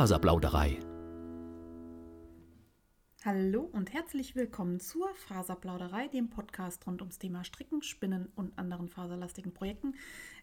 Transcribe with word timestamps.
Faserplauderei. 0.00 0.78
Hallo 3.22 3.68
und 3.70 3.92
herzlich 3.92 4.34
willkommen 4.34 4.80
zur 4.80 5.14
Faserplauderei, 5.14 6.08
dem 6.08 6.30
Podcast 6.30 6.86
rund 6.86 7.02
ums 7.02 7.18
Thema 7.18 7.44
Stricken, 7.44 7.82
Spinnen 7.82 8.32
und 8.34 8.58
anderen 8.58 8.88
faserlastigen 8.88 9.52
Projekten. 9.52 9.94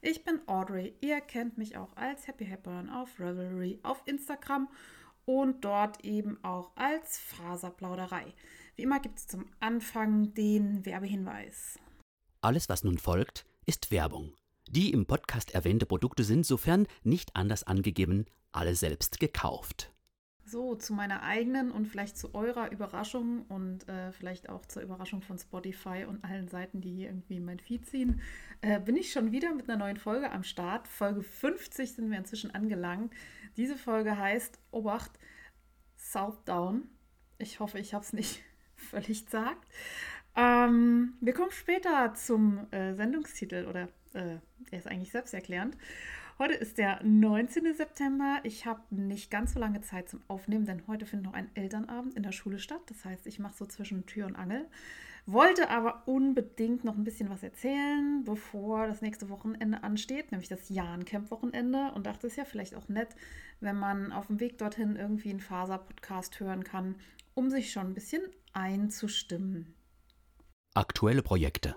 Ich 0.03 0.23
bin 0.23 0.41
Audrey, 0.45 0.93
ihr 1.01 1.21
kennt 1.21 1.57
mich 1.57 1.75
auch 1.75 1.95
als 1.95 2.27
Happy 2.27 2.45
Happern 2.45 2.91
auf 2.91 3.19
Revelry, 3.19 3.79
auf 3.81 4.03
Instagram 4.05 4.69
und 5.25 5.65
dort 5.65 6.05
eben 6.05 6.37
auch 6.43 6.69
als 6.75 7.17
Faserplauderei. 7.17 8.35
Wie 8.75 8.83
immer 8.83 8.99
gibt 8.99 9.17
es 9.17 9.25
zum 9.25 9.47
Anfang 9.59 10.35
den 10.35 10.85
Werbehinweis. 10.85 11.79
Alles, 12.41 12.69
was 12.69 12.83
nun 12.83 12.99
folgt, 12.99 13.47
ist 13.65 13.89
Werbung. 13.89 14.35
Die 14.69 14.91
im 14.91 15.07
Podcast 15.07 15.55
erwähnte 15.55 15.87
Produkte 15.87 16.23
sind, 16.23 16.45
sofern 16.45 16.85
nicht 17.03 17.35
anders 17.35 17.63
angegeben, 17.63 18.27
alle 18.57 18.75
selbst 18.75 19.19
gekauft. 19.19 19.91
So, 20.49 20.75
zu 20.75 20.93
meiner 20.93 21.23
eigenen 21.23 21.71
und 21.71 21.87
vielleicht 21.87 22.17
zu 22.17 22.33
eurer 22.33 22.71
Überraschung 22.71 23.41
und 23.49 23.87
äh, 23.89 24.13
vielleicht 24.13 24.47
auch 24.47 24.65
zur 24.65 24.81
Überraschung 24.81 25.21
von 25.21 25.37
Spotify 25.37 26.05
und 26.07 26.23
allen 26.23 26.47
Seiten, 26.47 26.79
die 26.79 26.93
hier 26.93 27.09
irgendwie 27.09 27.41
mein 27.41 27.59
Feed 27.59 27.85
ziehen, 27.85 28.21
äh, 28.61 28.79
bin 28.79 28.95
ich 28.95 29.11
schon 29.11 29.33
wieder 29.33 29.53
mit 29.53 29.69
einer 29.69 29.77
neuen 29.77 29.97
Folge 29.97 30.31
am 30.31 30.43
Start. 30.43 30.87
Folge 30.87 31.21
50 31.21 31.91
sind 31.91 32.09
wir 32.09 32.17
inzwischen 32.17 32.55
angelangt. 32.55 33.13
Diese 33.57 33.75
Folge 33.75 34.17
heißt 34.17 34.57
Obacht 34.71 35.11
Southdown. 35.97 36.87
Ich 37.39 37.59
hoffe, 37.59 37.79
ich 37.79 37.93
habe 37.93 38.05
es 38.05 38.13
nicht 38.13 38.41
völlig 38.77 39.25
gesagt. 39.25 39.67
Ähm, 40.37 41.15
wir 41.19 41.33
kommen 41.33 41.51
später 41.51 42.13
zum 42.13 42.71
äh, 42.71 42.93
Sendungstitel 42.93 43.65
oder 43.65 43.89
äh, 44.13 44.37
er 44.71 44.79
ist 44.79 44.87
eigentlich 44.87 45.11
selbsterklärend. 45.11 45.75
Heute 46.39 46.53
ist 46.53 46.77
der 46.77 47.03
19. 47.03 47.73
September. 47.73 48.39
Ich 48.43 48.67
habe 48.67 48.81
nicht 48.91 49.31
ganz 49.31 49.53
so 49.53 49.59
lange 49.59 49.81
Zeit 49.81 50.07
zum 50.07 50.21
Aufnehmen, 50.27 50.67
denn 50.67 50.85
heute 50.85 51.07
findet 51.07 51.25
noch 51.25 51.33
ein 51.33 51.49
Elternabend 51.55 52.13
in 52.13 52.21
der 52.21 52.31
Schule 52.31 52.59
statt. 52.59 52.81
Das 52.85 53.05
heißt, 53.05 53.25
ich 53.25 53.39
mache 53.39 53.55
so 53.55 53.65
zwischen 53.65 54.05
Tür 54.05 54.27
und 54.27 54.35
Angel. 54.35 54.67
Wollte 55.25 55.71
aber 55.71 56.03
unbedingt 56.05 56.83
noch 56.83 56.95
ein 56.95 57.03
bisschen 57.03 57.31
was 57.31 57.41
erzählen, 57.41 58.23
bevor 58.23 58.85
das 58.85 59.01
nächste 59.01 59.29
Wochenende 59.29 59.81
ansteht, 59.81 60.31
nämlich 60.31 60.47
das 60.47 60.69
Jahrencamp-Wochenende. 60.69 61.91
Und 61.95 62.05
dachte, 62.05 62.27
es 62.27 62.33
ist 62.33 62.37
ja 62.37 62.45
vielleicht 62.45 62.75
auch 62.75 62.87
nett, 62.87 63.09
wenn 63.59 63.75
man 63.75 64.11
auf 64.11 64.27
dem 64.27 64.39
Weg 64.39 64.59
dorthin 64.59 64.95
irgendwie 64.95 65.31
einen 65.31 65.39
Faser-Podcast 65.39 66.39
hören 66.39 66.63
kann, 66.63 66.97
um 67.33 67.49
sich 67.49 67.71
schon 67.71 67.87
ein 67.87 67.93
bisschen 67.95 68.21
einzustimmen. 68.53 69.73
Aktuelle 70.75 71.23
Projekte. 71.23 71.73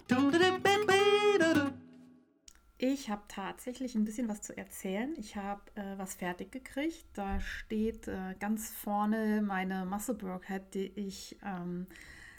Ich 2.83 3.11
habe 3.11 3.20
tatsächlich 3.28 3.95
ein 3.95 4.06
bisschen 4.06 4.31
was 4.31 4.41
zu 4.41 4.56
erzählen. 4.56 5.14
Ich 5.19 5.36
habe 5.36 5.61
äh, 5.75 5.98
was 5.98 6.14
fertig 6.14 6.50
gekriegt. 6.50 7.05
Da 7.12 7.39
steht 7.39 8.09
äh, 8.09 8.34
ganz 8.41 8.70
vorne 8.70 9.42
meine 9.42 9.84
Musselburg 9.84 10.48
Hat, 10.48 10.73
die 10.73 10.91
ich 10.95 11.36
ähm, 11.45 11.86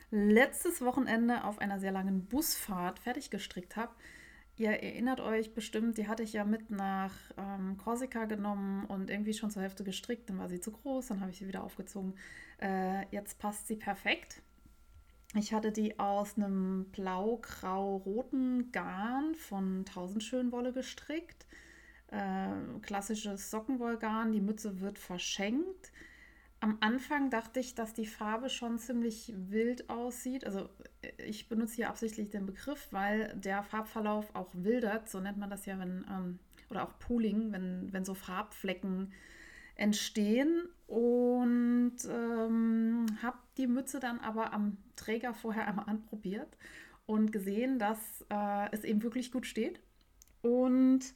letztes 0.09 0.81
Wochenende 0.81 1.44
auf 1.44 1.59
einer 1.59 1.80
sehr 1.80 1.92
langen 1.92 2.25
Busfahrt 2.25 2.97
fertig 2.97 3.30
gestrickt 3.30 3.75
habe. 3.75 3.94
Ihr 4.58 4.72
erinnert 4.72 5.19
euch 5.19 5.53
bestimmt, 5.53 6.00
die 6.00 6.08
hatte 6.08 6.23
ich 6.23 6.34
ja 6.34 6.44
mit 6.44 6.72
nach 6.72 7.14
ähm, 7.38 7.78
Korsika 7.78 8.25
genommen 8.25 8.86
und 8.86 9.12
irgendwie 9.12 9.36
schon 9.36 9.52
zur 9.52 9.62
Hälfte 9.62 9.84
gestrickt. 9.84 10.28
Dann 10.28 10.39
war 10.39 10.50
sie 10.50 10.59
zu 10.59 10.72
groß, 10.72 11.09
dann 11.09 11.22
habe 11.22 11.30
ich 11.30 11.38
sie 11.38 11.47
wieder 11.47 11.64
aufgezogen. 11.64 12.16
Äh, 12.59 13.06
jetzt 13.12 13.38
passt 13.38 13.67
sie 13.67 13.75
perfekt. 13.75 14.42
Ich 15.36 15.54
hatte 15.54 15.72
die 15.72 15.98
aus 15.98 16.36
einem 16.36 16.86
blau-grau-roten 16.92 18.72
Garn 18.72 19.34
von 19.36 19.86
Tausendschönwolle 19.86 20.74
gestrickt. 20.74 21.46
Äh, 22.08 22.50
klassisches 22.82 23.50
Sockenwollgarn. 23.50 24.34
Die 24.34 24.42
Mütze 24.42 24.82
wird 24.82 25.00
verschenkt. 25.00 25.92
Am 26.59 26.78
Anfang 26.82 27.30
dachte 27.30 27.59
ich, 27.59 27.76
dass 27.76 27.94
die 27.94 28.06
Farbe 28.06 28.50
schon 28.50 28.78
ziemlich 28.78 29.34
wild 29.36 29.90
aussieht. 29.90 30.46
Also 30.46 30.70
ich 31.18 31.47
benutze 31.47 31.75
hier 31.75 31.90
absichtlich 31.90 32.30
den 32.30 32.46
Begriff, 32.46 32.90
weil 32.91 33.34
der 33.36 33.64
Farbverlauf 33.64 34.36
auch 34.36 34.50
wildert. 34.53 35.09
So 35.09 35.22
nennt 35.22 35.38
man 35.38 35.50
das 35.50 35.66
ja, 35.66 35.80
wenn, 35.80 36.06
ähm, 36.09 36.40
oder 36.70 36.84
auch 36.84 37.00
Pooling, 37.00 37.53
wenn, 37.53 37.91
wenn 37.94 38.03
so 38.03 38.14
Farbflecken 38.14 39.14
entstehen 39.75 40.68
und 40.91 41.96
ähm, 42.09 43.06
habe 43.22 43.38
die 43.56 43.68
Mütze 43.68 44.02
dann 44.02 44.19
aber 44.19 44.52
am 44.52 44.75
Träger 44.97 45.34
vorher 45.34 45.66
einmal 45.66 45.85
anprobiert 45.88 46.57
und 47.06 47.31
gesehen, 47.31 47.79
dass 47.79 48.25
äh, 48.29 48.68
es 48.74 48.84
eben 48.84 49.02
wirklich 49.02 49.31
gut 49.31 49.46
steht. 49.46 49.79
Und 50.41 51.13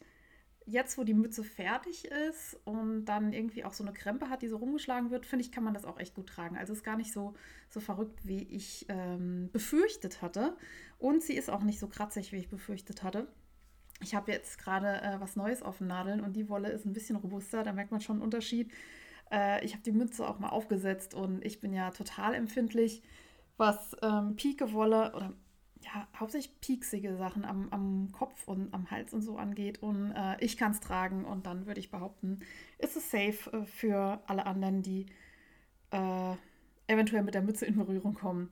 jetzt, 0.66 0.97
wo 0.97 1.03
die 1.03 1.13
Mütze 1.13 1.44
fertig 1.44 2.06
ist 2.06 2.58
und 2.63 3.03
dann 3.03 3.34
irgendwie 3.34 3.66
auch 3.66 3.74
so 3.74 3.84
eine 3.84 3.91
Krempe 3.91 4.30
hat, 4.30 4.44
die 4.44 4.47
so 4.47 4.56
rumgeschlagen 4.56 5.12
wird, 5.12 5.25
finde 5.25 5.44
ich, 5.44 5.52
kann 5.52 5.66
man 5.66 5.74
das 5.74 5.84
auch 5.84 6.00
echt 6.00 6.16
gut 6.16 6.28
tragen. 6.28 6.56
Also 6.56 6.72
ist 6.72 6.86
gar 6.86 6.96
nicht 6.96 7.12
so, 7.12 7.34
so 7.69 7.81
verrückt, 7.81 8.25
wie 8.25 8.44
ich 8.44 8.86
ähm, 8.88 9.50
befürchtet 9.52 10.22
hatte. 10.22 10.56
Und 11.00 11.22
sie 11.22 11.36
ist 11.36 11.50
auch 11.50 11.63
nicht 11.63 11.81
so 11.81 11.88
kratzig, 11.90 12.31
wie 12.31 12.38
ich 12.38 12.47
befürchtet 12.47 13.03
hatte. 13.03 13.28
Ich 14.02 14.16
habe 14.16 14.31
jetzt 14.31 14.57
gerade 14.57 15.02
äh, 15.02 15.19
was 15.19 15.36
Neues 15.36 15.62
auf 15.62 15.80
den 15.80 15.88
Nadeln 15.88 16.22
und 16.22 16.38
die 16.38 16.47
Wolle 16.47 16.69
ist 16.69 16.86
ein 16.86 16.94
bisschen 16.94 17.18
robuster, 17.18 17.63
da 17.63 17.74
merkt 17.74 17.92
man 17.92 18.00
schon 18.00 18.16
einen 18.16 18.24
Unterschied. 18.24 18.72
Äh, 19.31 19.63
ich 19.66 19.74
habe 19.74 19.84
die 19.84 19.91
Mütze 19.91 20.28
auch 20.28 20.40
mal 20.40 20.50
aufgesetzt 20.50 21.13
und 21.13 21.44
ich 21.46 21.59
bin 21.59 21.74
ja 21.74 21.91
total 21.91 22.34
empfindlich, 22.34 23.03
was 23.58 23.96
ähm, 24.02 24.36
Pike-Wolle 24.36 25.13
oder 25.16 25.34
ja, 25.81 26.08
hauptsächlich 26.19 26.59
pieksige 26.62 27.16
Sachen 27.16 27.46
am, 27.46 27.69
am 27.69 28.12
Kopf 28.12 28.47
und 28.47 28.74
am 28.74 28.90
Hals 28.90 29.13
und 29.13 29.22
so 29.22 29.38
angeht. 29.38 29.81
Und 29.84 30.12
äh, 30.12 30.36
ich 30.40 30.58
kann 30.58 30.72
es 30.72 30.80
tragen 30.80 31.25
und 31.25 31.46
dann 31.46 31.68
würde 31.68 31.80
ich 31.80 31.91
behaupten, 31.91 32.40
ist 32.80 32.96
es 32.96 33.12
safe 33.12 33.52
äh, 33.52 33.66
für 33.66 34.22
alle 34.25 34.46
anderen, 34.46 34.81
die 34.81 35.06
äh, 35.92 36.36
eventuell 36.88 37.24
mit 37.24 37.36
der 37.36 37.42
Mütze 37.42 37.66
in 37.66 37.75
Berührung 37.75 38.16
kommen. 38.16 38.52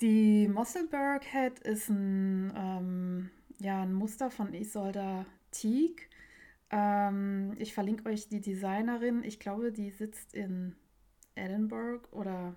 Die 0.00 0.48
Mosselberg 0.48 1.24
Head 1.24 1.60
ist 1.60 1.88
ein 1.88 2.52
ähm, 2.56 3.30
ja, 3.60 3.82
ein 3.82 3.92
Muster 3.92 4.30
von 4.30 4.52
Isolda 4.52 5.26
Teague. 5.50 6.08
Ähm, 6.74 7.54
ich 7.58 7.72
verlinke 7.72 8.08
euch 8.08 8.28
die 8.28 8.40
Designerin. 8.40 9.22
Ich 9.22 9.38
glaube, 9.38 9.70
die 9.70 9.90
sitzt 9.90 10.34
in 10.34 10.74
Edinburgh 11.36 12.08
oder 12.10 12.56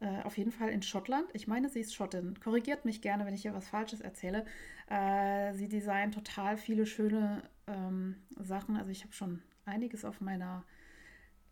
äh, 0.00 0.22
auf 0.24 0.36
jeden 0.36 0.50
Fall 0.50 0.70
in 0.70 0.82
Schottland. 0.82 1.28
Ich 1.32 1.46
meine, 1.46 1.68
sie 1.68 1.80
ist 1.80 1.94
Schottin. 1.94 2.40
Korrigiert 2.40 2.84
mich 2.84 3.02
gerne, 3.02 3.24
wenn 3.24 3.34
ich 3.34 3.42
hier 3.42 3.54
was 3.54 3.68
Falsches 3.68 4.00
erzähle. 4.00 4.44
Äh, 4.90 5.54
sie 5.54 5.68
designt 5.68 6.14
total 6.14 6.56
viele 6.56 6.84
schöne 6.84 7.48
ähm, 7.68 8.16
Sachen. 8.40 8.76
Also 8.76 8.90
ich 8.90 9.04
habe 9.04 9.12
schon 9.12 9.40
einiges 9.64 10.04
auf 10.04 10.20
meiner 10.20 10.64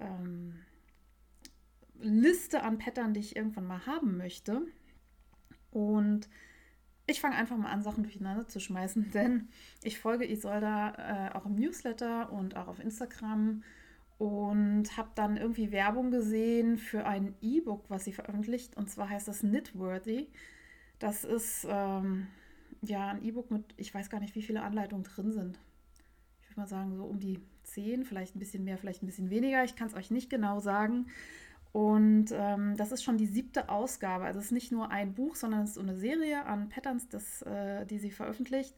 ähm, 0.00 0.56
Liste 2.00 2.64
an 2.64 2.78
Pattern, 2.78 3.14
die 3.14 3.20
ich 3.20 3.36
irgendwann 3.36 3.68
mal 3.68 3.86
haben 3.86 4.16
möchte. 4.16 4.62
Und 5.70 6.28
ich 7.06 7.20
fange 7.20 7.36
einfach 7.36 7.56
mal 7.56 7.70
an, 7.70 7.82
Sachen 7.82 8.02
durcheinander 8.02 8.46
zu 8.46 8.60
schmeißen, 8.60 9.10
denn 9.14 9.48
ich 9.82 9.98
folge 9.98 10.30
Isolda 10.30 11.30
äh, 11.32 11.36
auch 11.36 11.46
im 11.46 11.54
Newsletter 11.54 12.32
und 12.32 12.56
auch 12.56 12.68
auf 12.68 12.80
Instagram 12.80 13.62
und 14.18 14.96
habe 14.96 15.10
dann 15.14 15.36
irgendwie 15.36 15.72
Werbung 15.72 16.10
gesehen 16.10 16.78
für 16.78 17.04
ein 17.04 17.34
E-Book, 17.42 17.84
was 17.88 18.04
sie 18.04 18.12
veröffentlicht. 18.12 18.76
Und 18.76 18.88
zwar 18.88 19.10
heißt 19.10 19.26
das 19.26 19.40
Knitworthy. 19.40 20.28
Das 20.98 21.24
ist 21.24 21.66
ähm, 21.68 22.28
ja 22.82 23.08
ein 23.08 23.24
E-Book 23.24 23.50
mit, 23.50 23.64
ich 23.76 23.92
weiß 23.92 24.10
gar 24.10 24.20
nicht, 24.20 24.34
wie 24.34 24.42
viele 24.42 24.62
Anleitungen 24.62 25.04
drin 25.04 25.32
sind. 25.32 25.58
Ich 26.40 26.48
würde 26.48 26.60
mal 26.60 26.66
sagen, 26.68 26.94
so 26.96 27.04
um 27.04 27.18
die 27.18 27.40
zehn, 27.64 28.04
vielleicht 28.04 28.36
ein 28.36 28.38
bisschen 28.38 28.64
mehr, 28.64 28.78
vielleicht 28.78 29.02
ein 29.02 29.06
bisschen 29.06 29.30
weniger. 29.30 29.64
Ich 29.64 29.74
kann 29.74 29.88
es 29.88 29.94
euch 29.94 30.10
nicht 30.10 30.30
genau 30.30 30.60
sagen. 30.60 31.06
Und 31.74 32.26
ähm, 32.30 32.76
das 32.76 32.92
ist 32.92 33.02
schon 33.02 33.18
die 33.18 33.26
siebte 33.26 33.68
Ausgabe. 33.68 34.26
Also 34.26 34.38
es 34.38 34.46
ist 34.46 34.52
nicht 34.52 34.70
nur 34.70 34.92
ein 34.92 35.12
Buch, 35.12 35.34
sondern 35.34 35.64
es 35.64 35.72
ist 35.72 35.78
eine 35.78 35.96
Serie 35.96 36.46
an 36.46 36.68
Patterns, 36.68 37.08
das, 37.08 37.42
äh, 37.42 37.84
die 37.84 37.98
sie 37.98 38.12
veröffentlicht. 38.12 38.76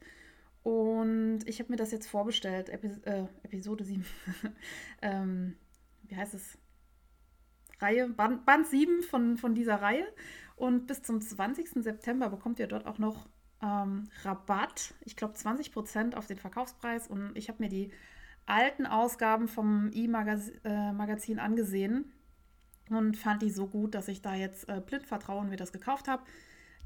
Und 0.63 1.41
ich 1.45 1.59
habe 1.59 1.71
mir 1.71 1.75
das 1.75 1.91
jetzt 1.91 2.07
vorbestellt, 2.07 2.69
Epi 2.69 2.87
äh, 3.05 3.25
Episode 3.43 3.83
7. 3.83 4.03
ähm, 5.03 5.57
wie 6.07 6.15
heißt 6.15 6.33
es? 6.33 6.57
Reihe, 7.79 8.09
Band, 8.09 8.47
Band 8.47 8.65
7 8.65 9.03
von, 9.03 9.37
von 9.37 9.53
dieser 9.53 9.75
Reihe. 9.75 10.07
Und 10.55 10.87
bis 10.87 11.03
zum 11.03 11.21
20. 11.21 11.83
September 11.83 12.31
bekommt 12.31 12.57
ihr 12.57 12.67
dort 12.67 12.87
auch 12.87 12.97
noch 12.97 13.29
ähm, 13.61 14.09
Rabatt. 14.23 14.95
Ich 15.01 15.15
glaube 15.15 15.35
20% 15.35 16.15
auf 16.15 16.25
den 16.25 16.37
Verkaufspreis. 16.37 17.07
Und 17.07 17.37
ich 17.37 17.47
habe 17.47 17.61
mir 17.61 17.69
die 17.69 17.91
alten 18.47 18.87
Ausgaben 18.87 19.47
vom 19.47 19.91
E-Magazin 19.93 21.37
äh, 21.37 21.41
angesehen 21.41 22.11
und 22.89 23.17
fand 23.17 23.41
die 23.41 23.49
so 23.49 23.67
gut, 23.67 23.95
dass 23.95 24.07
ich 24.07 24.21
da 24.21 24.35
jetzt 24.35 24.69
äh, 24.69 24.81
blind 24.85 25.05
vertrauen 25.05 25.49
mir 25.49 25.57
das 25.57 25.71
gekauft 25.71 26.07
habe. 26.07 26.23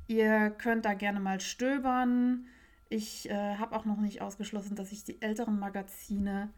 Ihr 0.07 0.51
könnt 0.51 0.85
da 0.85 0.93
gerne 0.93 1.19
mal 1.19 1.39
stöbern. 1.39 2.47
Ich 2.89 3.29
äh, 3.29 3.55
habe 3.57 3.75
auch 3.75 3.85
noch 3.85 3.99
nicht 3.99 4.21
ausgeschlossen, 4.21 4.75
dass 4.75 4.91
ich 4.91 5.03
die 5.03 5.21
älteren 5.21 5.59
Magazine 5.59 6.51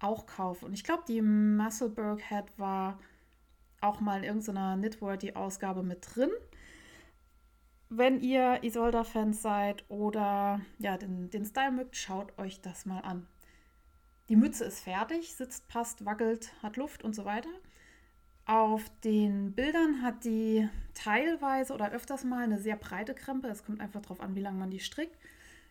auch 0.00 0.26
kaufe. 0.26 0.66
Und 0.66 0.72
ich 0.72 0.84
glaube, 0.84 1.04
die 1.06 1.22
Musselburg 1.22 2.20
Head 2.20 2.46
war 2.56 2.98
auch 3.80 4.00
mal 4.00 4.18
in 4.18 4.24
irgendeiner 4.24 4.76
Knitworthy-Ausgabe 4.76 5.82
mit 5.82 6.06
drin. 6.14 6.30
Wenn 7.90 8.20
ihr 8.20 8.62
Isolda-Fans 8.62 9.40
seid 9.40 9.84
oder 9.88 10.60
ja, 10.78 10.98
den, 10.98 11.30
den 11.30 11.44
Style 11.44 11.72
mögt, 11.72 11.96
schaut 11.96 12.36
euch 12.38 12.60
das 12.60 12.84
mal 12.84 13.00
an. 13.00 13.26
die 14.28 14.36
Mütze 14.36 14.64
ist 14.64 14.80
fertig, 14.80 15.34
sitzt, 15.34 15.68
passt, 15.68 16.04
wackelt, 16.04 16.52
hat 16.62 16.76
Luft 16.76 17.02
und 17.02 17.14
so 17.14 17.24
weiter. 17.24 17.48
Auf 18.48 18.90
den 19.04 19.52
Bildern 19.52 20.00
hat 20.00 20.24
die 20.24 20.66
teilweise 20.94 21.74
oder 21.74 21.92
öfters 21.92 22.24
mal 22.24 22.42
eine 22.42 22.58
sehr 22.58 22.76
breite 22.76 23.14
Krempe. 23.14 23.46
Es 23.48 23.62
kommt 23.62 23.78
einfach 23.78 24.00
darauf 24.00 24.22
an, 24.22 24.34
wie 24.34 24.40
lange 24.40 24.58
man 24.58 24.70
die 24.70 24.80
strickt. 24.80 25.18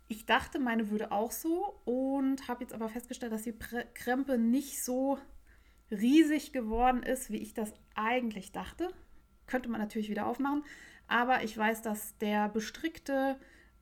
Ich 0.08 0.28
dachte, 0.28 0.60
meine 0.60 0.92
würde 0.92 1.12
auch 1.12 1.32
so 1.32 1.82
und 1.86 2.48
habe 2.48 2.64
jetzt 2.64 2.76
aber 2.76 2.88
festgestellt, 2.88 3.32
dass 3.32 3.42
die 3.42 3.56
Krempe 3.96 4.38
nicht 4.38 4.84
so 4.84 5.18
riesig 5.90 6.54
geworden 6.54 7.02
ist, 7.02 7.32
wie 7.32 7.38
ich 7.38 7.56
das 7.56 7.74
eigentlich 7.96 8.52
dachte. 8.52 8.90
Könnte 9.48 9.70
man 9.70 9.82
natürlich 9.82 10.12
wieder 10.12 10.28
aufmachen, 10.28 10.64
aber 11.08 11.44
ich 11.44 11.58
weiß, 11.58 11.82
dass 11.82 12.16
der 12.20 12.48
Bestrickte 12.48 13.38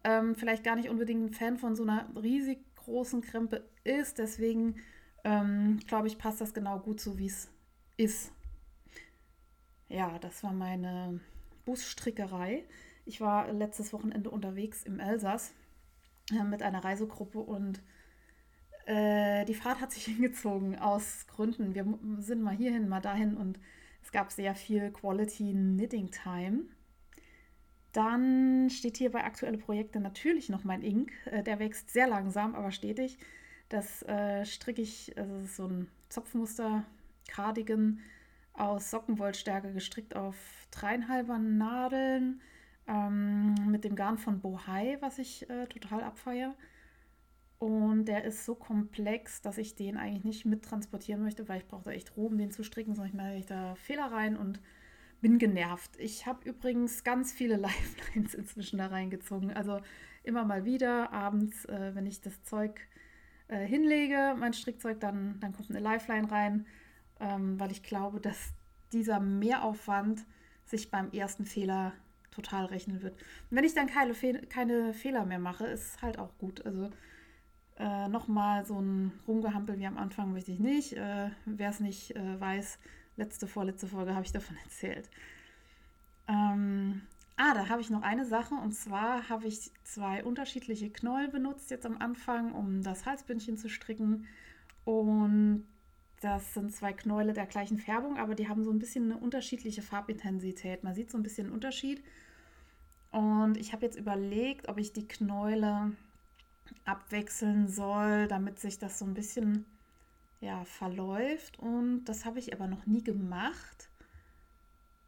ähm, 0.06 0.36
vielleicht 0.36 0.64
gar 0.64 0.78
nicht 0.78 0.88
unbedingt 0.88 1.22
ein 1.22 1.34
Fan 1.34 1.58
von 1.58 1.76
so 1.76 1.84
einer 1.84 2.08
riesig 2.16 2.60
großen 2.78 3.20
Krempe 3.20 3.68
ist. 3.84 4.20
Deswegen 4.20 4.78
ähm, 5.26 5.82
glaube 5.86 6.08
ich, 6.08 6.18
passt 6.18 6.40
das 6.40 6.54
genau 6.54 6.80
gut 6.80 7.02
so, 7.02 7.18
wie 7.18 7.28
es 7.28 7.52
ist. 7.98 8.32
Ja, 9.88 10.18
das 10.20 10.44
war 10.44 10.54
meine 10.54 11.20
Busstrickerei. 11.66 12.64
Ich 13.06 13.22
war 13.22 13.52
letztes 13.52 13.94
Wochenende 13.94 14.30
unterwegs 14.30 14.84
im 14.84 15.00
Elsass 15.00 15.54
äh, 16.32 16.44
mit 16.44 16.64
einer 16.64 16.84
Reisegruppe 16.84 17.40
und 17.40 17.82
äh, 18.86 19.46
die 19.46 19.54
Fahrt 19.54 19.82
hat 19.82 19.92
sich 19.92 20.06
hingezogen 20.06 20.78
aus 20.80 21.28
Gründen. 21.28 21.76
Wir 21.76 21.86
sind 22.20 22.42
mal 22.42 22.56
hierhin, 22.56 22.90
mal 22.90 23.02
dahin 23.02 23.38
und 23.38 23.60
es 24.04 24.12
gab 24.12 24.32
sehr 24.32 24.56
viel 24.56 24.92
Quality 24.92 25.52
Knitting 25.52 26.12
Time. 26.12 26.64
Dann 27.92 28.70
steht 28.70 28.98
hier 28.98 29.12
bei 29.12 29.24
aktuelle 29.24 29.58
Projekte 29.58 30.00
natürlich 30.00 30.50
noch 30.50 30.64
mein 30.64 30.82
Ink. 30.82 31.12
Äh, 31.26 31.44
der 31.44 31.60
wächst 31.60 31.92
sehr 31.92 32.08
langsam, 32.08 32.56
aber 32.56 32.72
stetig. 32.72 33.18
Das 33.70 34.04
äh, 34.04 34.46
stricke 34.46 34.82
ich, 34.82 35.18
also 35.18 35.34
das 35.36 35.44
ist 35.46 35.56
so 35.56 35.68
ein 35.68 35.88
Zopfmuster 36.10 36.86
Cardigan 37.28 38.00
aus 38.58 38.92
Sockenwollstärke 38.92 39.74
gestrickt 39.74 40.16
auf 40.16 40.36
dreieinhalber 40.72 41.38
Nadeln 41.38 42.42
ähm, 42.88 43.56
mit 43.70 43.84
dem 43.84 43.96
Garn 43.96 44.18
von 44.18 44.40
Bohai, 44.40 44.98
was 45.02 45.20
ich 45.20 45.50
äh, 45.50 45.68
total 45.68 46.04
abfeiere. 46.04 46.56
Und 47.58 48.06
der 48.06 48.26
ist 48.26 48.46
so 48.46 48.54
komplex, 48.54 49.42
dass 49.42 49.58
ich 49.58 49.76
den 49.76 49.98
eigentlich 49.98 50.26
nicht 50.26 50.46
mittransportieren 50.46 51.24
möchte, 51.24 51.48
weil 51.48 51.60
ich 51.60 51.68
brauche 51.68 51.84
da 51.84 51.92
echt 51.92 52.16
Ruhe, 52.18 52.28
um 52.28 52.38
den 52.38 52.52
zu 52.52 52.64
stricken, 52.64 52.96
sonst 52.96 53.14
mache 53.14 53.36
ich 53.36 53.46
da 53.46 53.76
Fehler 53.76 54.12
rein 54.12 54.36
und 54.36 54.60
bin 55.22 55.40
genervt. 55.40 55.92
Ich 55.98 56.28
habe 56.28 56.48
übrigens 56.48 57.04
ganz 57.04 57.32
viele 57.32 57.56
Lifelines 57.58 58.34
inzwischen 58.34 58.78
da 58.78 58.88
reingezogen. 58.88 59.52
Also 59.54 59.80
immer 60.24 60.44
mal 60.44 60.66
wieder 60.66 61.12
abends, 61.12 61.66
äh, 61.66 61.96
wenn 61.96 62.06
ich 62.06 62.22
das 62.22 62.44
Zeug 62.44 62.82
äh, 63.48 63.66
hinlege, 63.66 64.36
mein 64.38 64.54
Strickzeug, 64.54 65.00
dann, 65.00 65.40
dann 65.40 65.54
kommt 65.54 65.70
eine 65.70 65.80
Lifeline 65.80 66.30
rein, 66.30 66.66
ähm, 67.20 67.60
weil 67.60 67.72
ich 67.72 67.84
glaube, 67.84 68.20
dass 68.20 68.54
dieser 68.92 69.20
Mehraufwand 69.20 70.26
sich 70.66 70.90
beim 70.92 71.12
ersten 71.12 71.46
Fehler 71.46 71.94
total 72.32 72.66
rechnen 72.66 73.02
wird. 73.02 73.14
Und 73.50 73.58
wenn 73.58 73.64
ich 73.64 73.74
dann 73.74 73.88
keine, 73.88 74.14
Fe 74.14 74.42
keine 74.50 74.94
Fehler 74.94 75.26
mehr 75.26 75.40
mache, 75.40 75.66
ist 75.66 76.02
halt 76.02 76.20
auch 76.20 76.38
gut. 76.38 76.66
Also 76.66 76.90
äh, 77.78 78.08
nochmal 78.08 78.66
so 78.66 78.80
ein 78.80 79.12
Rumgehampel 79.28 79.80
wie 79.80 79.88
am 79.88 79.98
Anfang 79.98 80.34
möchte 80.34 80.52
ich 80.52 80.60
nicht. 80.60 80.94
Äh, 80.94 81.30
Wer 81.46 81.70
es 81.70 81.80
nicht 81.80 82.16
äh, 82.16 82.40
weiß, 82.40 82.80
letzte, 83.16 83.48
vorletzte 83.48 83.88
Folge 83.88 84.14
habe 84.14 84.26
ich 84.26 84.32
davon 84.32 84.58
erzählt. 84.64 85.10
Ähm, 86.28 87.02
ah, 87.38 87.54
da 87.54 87.70
habe 87.70 87.82
ich 87.82 87.90
noch 87.90 88.02
eine 88.02 88.26
Sache 88.26 88.56
und 88.56 88.74
zwar 88.74 89.30
habe 89.30 89.48
ich 89.48 89.72
zwei 89.84 90.24
unterschiedliche 90.24 90.90
Knäuel 90.90 91.30
benutzt 91.30 91.70
jetzt 91.72 91.86
am 91.86 91.98
Anfang, 91.98 92.54
um 92.54 92.82
das 92.82 93.06
Halsbündchen 93.06 93.58
zu 93.58 93.70
stricken. 93.70 94.26
Und 94.84 95.66
das 96.26 96.56
sind 96.56 96.74
zwei 96.74 96.92
Knäule 96.92 97.34
der 97.34 97.46
gleichen 97.46 97.78
Färbung, 97.78 98.18
aber 98.18 98.34
die 98.34 98.50
haben 98.50 98.64
so 98.64 98.72
ein 98.72 98.80
bisschen 98.80 99.12
eine 99.12 99.22
unterschiedliche 99.22 99.84
Farbintensität. 99.84 100.84
Man 100.84 100.96
sieht 100.96 101.12
so 101.12 101.20
ein 101.20 101.24
bisschen 101.24 101.46
einen 101.46 101.54
Unterschied. 101.54 102.04
Und 103.12 103.58
ich 103.58 103.74
habe 103.74 103.86
jetzt 103.86 103.96
überlegt, 103.96 104.68
ob 104.68 104.80
ich 104.80 104.92
die 104.92 105.08
Knäule 105.08 105.92
abwechseln 106.84 107.68
soll, 107.68 108.28
damit 108.28 108.58
sich 108.58 108.80
das 108.80 108.98
so 108.98 109.06
ein 109.06 109.14
bisschen 109.14 109.66
ja, 110.42 110.66
verläuft. 110.66 111.60
Und 111.60 112.06
das 112.06 112.26
habe 112.26 112.40
ich 112.40 112.54
aber 112.54 112.66
noch 112.66 112.88
nie 112.88 113.04
gemacht. 113.04 113.90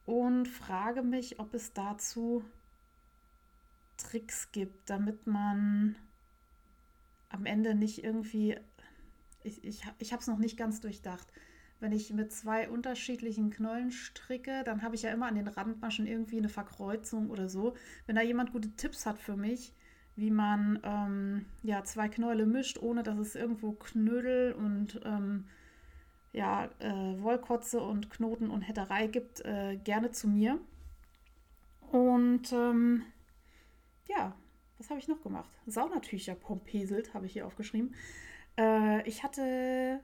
Und 0.06 0.48
frage 0.48 1.02
mich, 1.02 1.40
ob 1.40 1.56
es 1.56 1.74
dazu 1.74 2.46
Tricks 3.98 4.52
gibt, 4.52 4.88
damit 4.88 5.26
man 5.26 5.96
am 7.30 7.48
Ende 7.48 7.74
nicht 7.74 8.04
irgendwie. 8.04 8.60
Ich, 9.48 9.64
ich, 9.64 9.82
ich 10.00 10.12
habe 10.12 10.22
es 10.22 10.28
noch 10.28 10.38
nicht 10.38 10.58
ganz 10.58 10.82
durchdacht. 10.82 11.32
Wenn 11.80 11.92
ich 11.92 12.12
mit 12.12 12.32
zwei 12.32 12.70
unterschiedlichen 12.70 13.50
Knollen 13.50 13.92
stricke, 13.92 14.64
dann 14.66 14.82
habe 14.82 14.96
ich 14.96 15.04
ja 15.04 15.12
immer 15.12 15.28
an 15.28 15.36
den 15.36 15.48
Randmaschen 15.48 16.08
irgendwie 16.08 16.38
eine 16.38 16.50
Verkreuzung 16.50 17.30
oder 17.30 17.50
so. 17.50 17.76
Wenn 18.08 18.16
da 18.16 18.22
jemand 18.22 18.52
gute 18.52 18.76
Tipps 18.76 19.06
hat 19.06 19.20
für 19.20 19.38
mich, 19.38 19.74
wie 20.16 20.32
man 20.32 20.80
ähm, 20.84 21.46
ja, 21.62 21.84
zwei 21.84 22.10
Knäule 22.10 22.48
mischt, 22.48 22.80
ohne 22.80 23.04
dass 23.04 23.20
es 23.20 23.36
irgendwo 23.36 23.74
Knödel 23.74 24.54
und 24.54 25.00
ähm, 25.06 25.46
ja, 26.34 26.66
äh, 26.80 27.22
Wollkotze 27.22 27.80
und 27.80 28.10
Knoten 28.10 28.50
und 28.50 28.64
Hetterei 28.64 29.08
gibt, 29.08 29.46
äh, 29.46 29.78
gerne 29.78 30.12
zu 30.12 30.28
mir. 30.28 30.60
Und 31.92 32.52
ähm, 32.52 33.04
ja, 34.08 34.36
was 34.78 34.90
habe 34.90 35.00
ich 35.00 35.08
noch 35.08 35.22
gemacht? 35.22 35.50
Saunatücher 35.68 36.36
pompeselt, 36.36 37.14
habe 37.14 37.28
ich 37.28 37.34
hier 37.34 37.46
aufgeschrieben. 37.46 37.94
Äh, 38.58 39.08
ich 39.08 39.24
hatte 39.24 40.02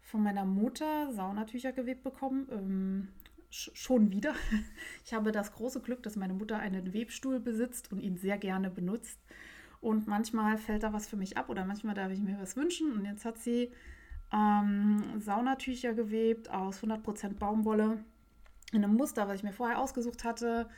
von 0.00 0.22
meiner 0.22 0.44
Mutter 0.44 1.12
Saunatücher 1.12 1.72
gewebt 1.72 2.02
bekommen. 2.02 2.48
Ähm, 2.50 3.08
schon 3.50 4.10
wieder. 4.10 4.34
Ich 5.04 5.12
habe 5.14 5.32
das 5.32 5.52
große 5.52 5.80
Glück, 5.80 6.02
dass 6.02 6.16
meine 6.16 6.34
Mutter 6.34 6.58
einen 6.58 6.94
Webstuhl 6.94 7.40
besitzt 7.40 7.92
und 7.92 8.00
ihn 8.00 8.16
sehr 8.16 8.38
gerne 8.38 8.70
benutzt. 8.70 9.18
Und 9.80 10.06
manchmal 10.06 10.58
fällt 10.58 10.84
da 10.84 10.92
was 10.92 11.08
für 11.08 11.16
mich 11.16 11.36
ab 11.36 11.48
oder 11.48 11.64
manchmal 11.64 11.94
darf 11.94 12.12
ich 12.12 12.20
mir 12.20 12.38
was 12.40 12.56
wünschen. 12.56 12.92
Und 12.92 13.04
jetzt 13.04 13.24
hat 13.24 13.38
sie 13.38 13.72
ähm, 14.32 15.02
Saunatücher 15.18 15.92
gewebt 15.92 16.50
aus 16.50 16.82
100% 16.82 17.34
Baumwolle 17.34 18.04
in 18.72 18.84
einem 18.84 18.94
Muster, 18.94 19.28
was 19.28 19.36
ich 19.36 19.42
mir 19.42 19.52
vorher 19.52 19.80
ausgesucht 19.80 20.24
hatte. 20.24 20.68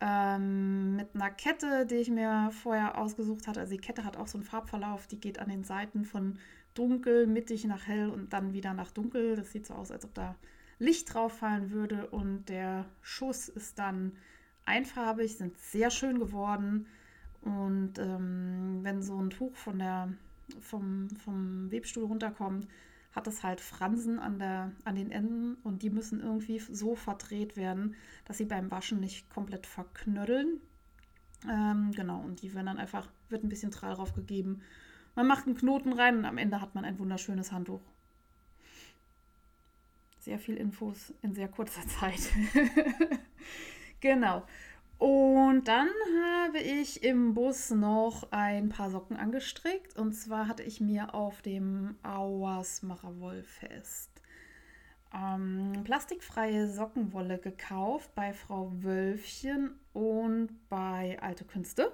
Ähm, 0.00 0.96
mit 0.96 1.14
einer 1.14 1.30
Kette, 1.30 1.84
die 1.86 1.96
ich 1.96 2.10
mir 2.10 2.50
vorher 2.52 2.96
ausgesucht 2.96 3.46
hatte. 3.46 3.60
Also 3.60 3.72
die 3.72 3.80
Kette 3.80 4.04
hat 4.04 4.16
auch 4.16 4.28
so 4.28 4.38
einen 4.38 4.46
Farbverlauf, 4.46 5.06
die 5.06 5.20
geht 5.20 5.38
an 5.38 5.48
den 5.48 5.64
Seiten 5.64 6.04
von 6.04 6.38
dunkel, 6.74 7.26
mittig 7.26 7.64
nach 7.64 7.86
hell 7.86 8.10
und 8.10 8.32
dann 8.32 8.52
wieder 8.52 8.74
nach 8.74 8.90
dunkel. 8.90 9.36
Das 9.36 9.52
sieht 9.52 9.66
so 9.66 9.74
aus, 9.74 9.90
als 9.90 10.04
ob 10.04 10.14
da 10.14 10.36
Licht 10.78 11.12
drauf 11.12 11.38
fallen 11.38 11.70
würde. 11.70 12.08
Und 12.08 12.46
der 12.48 12.86
Schuss 13.02 13.48
ist 13.48 13.78
dann 13.78 14.12
einfarbig, 14.64 15.36
sind 15.36 15.56
sehr 15.58 15.90
schön 15.90 16.18
geworden. 16.18 16.86
Und 17.42 17.98
ähm, 17.98 18.80
wenn 18.82 19.02
so 19.02 19.18
ein 19.18 19.30
Tuch 19.30 19.54
von 19.54 19.78
der, 19.78 20.12
vom, 20.60 21.08
vom 21.10 21.70
Webstuhl 21.70 22.04
runterkommt, 22.04 22.66
hat 23.12 23.26
es 23.28 23.42
halt 23.42 23.60
Fransen 23.60 24.18
an, 24.18 24.38
der, 24.38 24.72
an 24.84 24.96
den 24.96 25.10
Enden 25.10 25.54
und 25.62 25.82
die 25.82 25.90
müssen 25.90 26.20
irgendwie 26.20 26.58
so 26.58 26.96
verdreht 26.96 27.56
werden, 27.56 27.94
dass 28.24 28.38
sie 28.38 28.44
beim 28.44 28.70
Waschen 28.70 28.98
nicht 28.98 29.30
komplett 29.30 29.66
verknödeln. 29.66 30.60
Ähm, 31.48 31.92
genau, 31.92 32.20
und 32.20 32.42
die 32.42 32.54
werden 32.54 32.66
dann 32.66 32.78
einfach, 32.78 33.08
wird 33.28 33.44
ein 33.44 33.48
bisschen 33.48 33.70
Trall 33.70 33.94
drauf 33.94 34.14
gegeben. 34.14 34.62
Man 35.14 35.26
macht 35.26 35.46
einen 35.46 35.56
Knoten 35.56 35.92
rein 35.92 36.18
und 36.18 36.24
am 36.24 36.38
Ende 36.38 36.60
hat 36.60 36.74
man 36.74 36.84
ein 36.84 36.98
wunderschönes 36.98 37.52
Handtuch. 37.52 37.80
Sehr 40.18 40.38
viel 40.38 40.56
Infos 40.56 41.12
in 41.22 41.34
sehr 41.34 41.48
kurzer 41.48 41.86
Zeit. 42.00 42.20
genau. 44.00 44.44
Und 44.98 45.68
dann 45.68 45.88
habe 46.22 46.58
ich 46.58 47.02
im 47.02 47.34
Bus 47.34 47.70
noch 47.70 48.30
ein 48.30 48.68
paar 48.68 48.90
Socken 48.90 49.16
angestrickt. 49.16 49.96
Und 49.96 50.12
zwar 50.14 50.48
hatte 50.48 50.62
ich 50.62 50.80
mir 50.80 51.14
auf 51.14 51.42
dem 51.42 51.96
Auersmacher 52.02 53.20
Wollfest 53.20 54.14
ähm, 55.14 55.72
plastikfreie 55.84 56.68
Sockenwolle 56.68 57.38
gekauft 57.38 58.14
bei 58.14 58.32
Frau 58.32 58.72
Wölfchen 58.82 59.78
und 59.92 60.48
bei 60.68 61.18
Alte 61.20 61.44
Künste. 61.44 61.92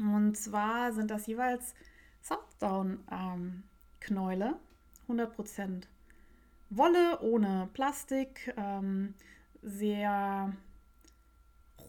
Und 0.00 0.36
zwar 0.36 0.92
sind 0.92 1.10
das 1.10 1.26
jeweils 1.26 1.74
Softdown-Knäule, 2.22 4.46
ähm, 4.46 4.58
100% 5.08 5.88
Wolle 6.70 7.20
ohne 7.20 7.68
Plastik, 7.72 8.54
ähm, 8.56 9.14
sehr 9.62 10.52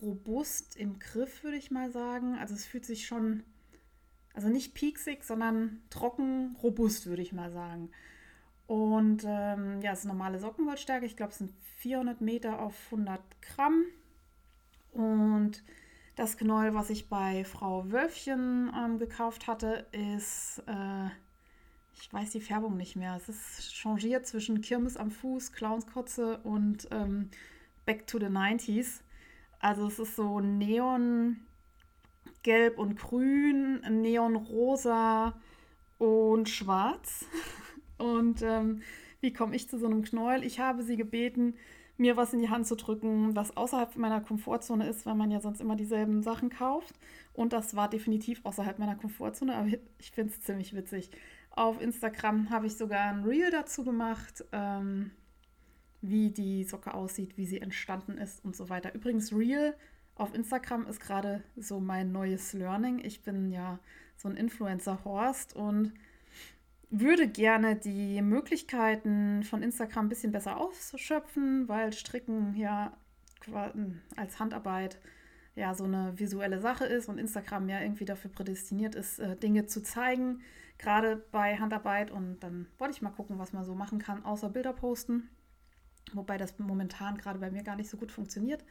robust 0.02 0.76
im 0.76 1.00
Griff, 1.00 1.44
würde 1.44 1.58
ich 1.58 1.72
mal 1.72 1.92
sagen. 1.92 2.38
Also 2.40 2.56
es 2.56 2.66
fühlt 2.66 2.86
sich 2.86 3.06
schon, 3.06 3.44
also 4.34 4.50
nicht 4.50 4.74
pieksig, 4.74 5.24
sondern 5.24 5.82
trocken, 5.90 6.56
robust, 6.64 7.06
würde 7.06 7.22
ich 7.22 7.34
mal 7.34 7.52
sagen. 7.52 7.92
Und 8.66 9.24
ähm, 9.26 9.82
ja, 9.82 9.92
es 9.92 10.00
ist 10.00 10.06
normale 10.06 10.40
Sockenwollstärke. 10.40 11.06
Ich 11.06 11.18
glaube, 11.18 11.32
es 11.32 11.40
sind 11.40 11.52
400 11.78 12.22
Meter 12.22 12.60
auf 12.60 12.76
100 12.86 13.20
Gramm. 13.42 13.84
Und 14.94 15.64
das 16.16 16.38
Knäuel, 16.38 16.74
was 16.74 16.90
ich 16.90 17.10
bei 17.10 17.44
Frau 17.46 17.90
Wölfchen 17.92 18.72
ähm, 18.76 19.00
gekauft 19.00 19.48
hatte, 19.48 19.86
ist, 19.92 20.62
äh, 20.68 21.08
ich 21.96 22.12
weiß 22.12 22.32
die 22.32 22.42
Färbung 22.42 22.78
nicht 22.78 22.96
mehr. 22.96 23.16
Es 23.16 23.30
ist 23.30 23.74
changiert 23.74 24.26
zwischen 24.28 24.62
Kirmes 24.62 24.98
am 24.98 25.12
Fuß, 25.12 25.54
Clownskotze 25.54 26.40
und 26.40 26.88
ähm, 26.92 27.30
Back 27.86 28.08
to 28.08 28.20
the 28.20 28.26
90s. 28.26 29.02
Also 29.60 29.88
es 29.88 30.00
ist 30.00 30.16
so 30.16 30.40
neongelb 30.40 31.38
und 32.78 32.98
grün, 32.98 33.82
neonrosa 33.90 35.40
und 35.98 36.50
schwarz. 36.50 37.26
Und 37.98 38.42
ähm, 38.42 38.82
wie 39.20 39.32
komme 39.32 39.56
ich 39.56 39.70
zu 39.70 39.78
so 39.78 39.86
einem 39.86 40.02
Knäuel? 40.02 40.44
Ich 40.44 40.60
habe 40.60 40.82
sie 40.82 40.98
gebeten, 40.98 41.54
mir 42.02 42.18
was 42.18 42.34
in 42.34 42.40
die 42.40 42.50
Hand 42.50 42.68
zu 42.68 42.76
drücken, 42.76 43.36
was 43.36 43.56
außerhalb 43.56 43.96
meiner 43.96 44.22
Komfortzone 44.22 44.88
ist, 44.88 45.06
weil 45.06 45.16
man 45.16 45.32
ja 45.32 45.40
sonst 45.40 45.62
immer 45.62 45.76
dieselben 45.76 46.24
Sachen 46.24 46.50
kauft. 46.50 46.96
Und 47.34 47.54
das 47.54 47.76
war 47.76 47.90
definitiv 47.90 48.42
außerhalb 48.44 48.80
meiner 48.80 48.96
Komfortzone, 48.96 49.56
aber 49.56 49.70
ich 50.00 50.12
finde 50.12 50.34
es 50.34 50.42
ziemlich 50.42 50.76
witzig. 50.76 51.12
Auf 51.52 51.80
Instagram 51.82 52.50
habe 52.50 52.68
ich 52.68 52.76
sogar 52.76 53.06
ein 53.06 53.24
Reel 53.24 53.52
dazu 53.52 53.84
gemacht, 53.84 54.44
ähm, 54.52 55.12
wie 56.02 56.32
die 56.32 56.64
Socke 56.64 56.94
aussieht, 56.94 57.38
wie 57.38 57.46
sie 57.46 57.62
entstanden 57.62 58.18
ist 58.18 58.44
und 58.44 58.56
so 58.56 58.70
weiter. 58.70 58.94
Übrigens, 58.94 59.32
Reel 59.32 59.76
auf 60.16 60.34
Instagram 60.34 60.88
ist 60.88 61.00
gerade 61.00 61.44
so 61.56 61.80
mein 61.80 62.12
neues 62.12 62.54
Learning. 62.54 63.00
Ich 63.04 63.24
bin 63.24 63.52
ja 63.52 63.80
so 64.18 64.28
ein 64.28 64.36
Influencer-Horst 64.36 65.56
und 65.56 65.94
würde 66.92 67.28
gerne 67.28 67.78
die 67.78 68.22
Möglichkeiten 68.22 69.44
von 69.44 69.64
Instagram 69.64 70.06
ein 70.06 70.10
bisschen 70.10 70.34
besser 70.34 70.58
ausschöpfen, 70.58 71.68
weil 71.68 71.94
Stricken 71.94 72.56
ja 72.56 72.96
als 74.18 74.40
Handarbeit 74.40 75.00
ja 75.56 75.74
so 75.74 75.86
eine 75.86 76.18
visuelle 76.20 76.60
Sache 76.60 76.86
ist 76.86 77.10
und 77.10 77.18
Instagram 77.18 77.70
ja 77.70 77.82
irgendwie 77.82 78.06
dafür 78.06 78.30
prädestiniert 78.30 78.96
ist, 78.96 79.20
äh, 79.20 79.36
Dinge 79.36 79.66
zu 79.66 79.82
zeigen, 79.82 80.42
gerade 80.78 81.18
bei 81.32 81.58
Handarbeit. 81.58 82.12
Und 82.12 82.40
dann 82.42 82.68
wollte 82.78 82.94
ich 82.94 83.02
mal 83.02 83.10
gucken, 83.10 83.40
was 83.40 83.54
man 83.54 83.64
so 83.64 83.74
machen 83.74 84.00
kann, 84.00 84.24
außer 84.24 84.50
Bilder 84.50 84.74
posten. 84.74 85.30
Wobei 86.14 86.38
das 86.38 86.58
momentan 86.60 87.18
gerade 87.18 87.40
bei 87.40 87.52
mir 87.52 87.64
gar 87.64 87.76
nicht 87.76 87.90
so 87.90 87.98
gut 87.98 88.12
funktioniert. 88.12 88.64